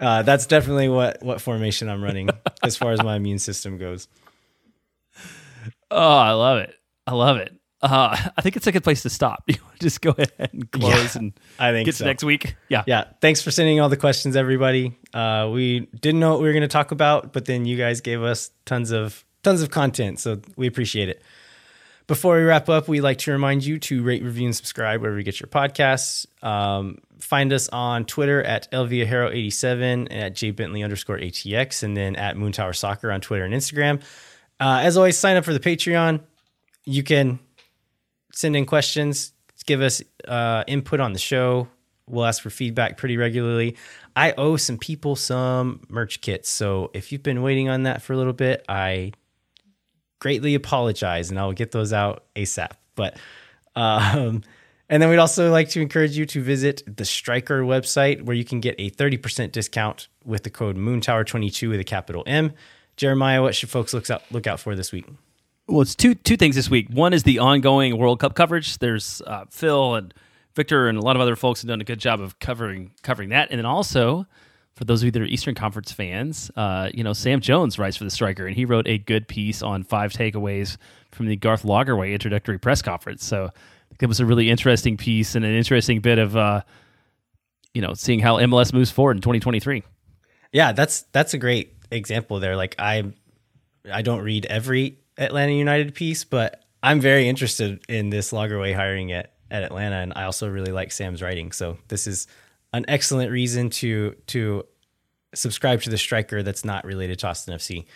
[0.00, 2.30] Uh, that's definitely what, what formation I'm running
[2.62, 4.08] as far as my immune system goes.
[5.94, 6.74] Oh, I love it.
[7.06, 7.54] I love it.
[7.82, 9.44] Uh, I think it's a good place to stop.
[9.48, 12.04] You Just go ahead and close Yeah, and I think get so.
[12.04, 12.54] to next week.
[12.68, 12.84] Yeah.
[12.86, 16.52] yeah thanks for sending all the questions everybody uh, we didn't know what we were
[16.52, 20.20] going to talk about but then you guys gave us tons of tons of content
[20.20, 21.20] so we appreciate it
[22.06, 25.18] before we wrap up we'd like to remind you to rate review and subscribe wherever
[25.18, 31.18] you get your podcasts um, find us on twitter at lviahero87 and at jbentley underscore
[31.18, 34.00] atx and then at moontower soccer on twitter and instagram
[34.60, 36.20] uh, as always sign up for the patreon
[36.84, 37.38] you can
[38.32, 39.32] send in questions,
[39.66, 41.68] give us uh, input on the show.
[42.08, 43.76] We'll ask for feedback pretty regularly.
[44.16, 46.50] I owe some people some merch kits.
[46.50, 49.12] So if you've been waiting on that for a little bit, I
[50.18, 52.72] greatly apologize and I'll get those out ASAP.
[52.96, 53.16] But,
[53.76, 54.42] um,
[54.88, 58.44] and then we'd also like to encourage you to visit the Striker website where you
[58.44, 62.52] can get a 30% discount with the code Moontower22 with a capital M.
[62.96, 65.06] Jeremiah, what should folks look out, look out for this week?
[65.68, 66.88] Well, it's two two things this week.
[66.90, 68.78] One is the ongoing World Cup coverage.
[68.78, 70.12] There's uh, Phil and
[70.54, 73.30] Victor and a lot of other folks have done a good job of covering covering
[73.30, 73.50] that.
[73.50, 74.26] And then also,
[74.74, 77.96] for those of you that are Eastern Conference fans, uh, you know Sam Jones writes
[77.96, 80.76] for the Striker, and he wrote a good piece on five takeaways
[81.12, 83.24] from the Garth Lagerwey introductory press conference.
[83.24, 83.50] So
[84.00, 86.62] it was a really interesting piece and an interesting bit of uh,
[87.72, 89.84] you know seeing how MLS moves forward in 2023.
[90.52, 92.56] Yeah, that's that's a great example there.
[92.56, 93.04] Like I
[93.90, 99.12] I don't read every Atlanta United piece, but I'm very interested in this Lagerwey hiring
[99.12, 101.52] at, at Atlanta, and I also really like Sam's writing.
[101.52, 102.26] So this is
[102.72, 104.64] an excellent reason to to
[105.34, 107.86] subscribe to the striker that's not related to Austin FC.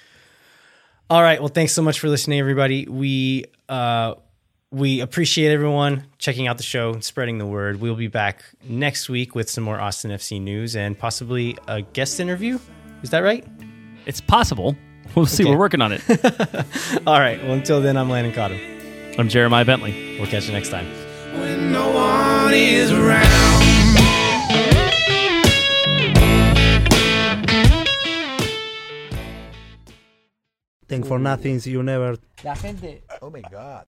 [1.09, 1.41] All right.
[1.41, 2.87] Well, thanks so much for listening, everybody.
[2.87, 4.15] We uh,
[4.71, 7.81] we appreciate everyone checking out the show and spreading the word.
[7.81, 12.19] We'll be back next week with some more Austin FC news and possibly a guest
[12.21, 12.59] interview.
[13.03, 13.47] Is that right?
[14.07, 14.77] It's possible.
[15.17, 15.45] We'll see.
[15.45, 15.51] Okay.
[15.51, 16.03] We're working on it.
[17.07, 17.43] All right.
[17.43, 18.61] Well, until then, I'm Landon Cotton.
[19.19, 20.19] I'm Jeremiah Bentley.
[20.19, 20.87] We'll catch you next time.
[21.33, 23.57] when no one is around.
[30.89, 32.17] Thank for nothing, you never.
[32.45, 33.87] La gente Oh my God.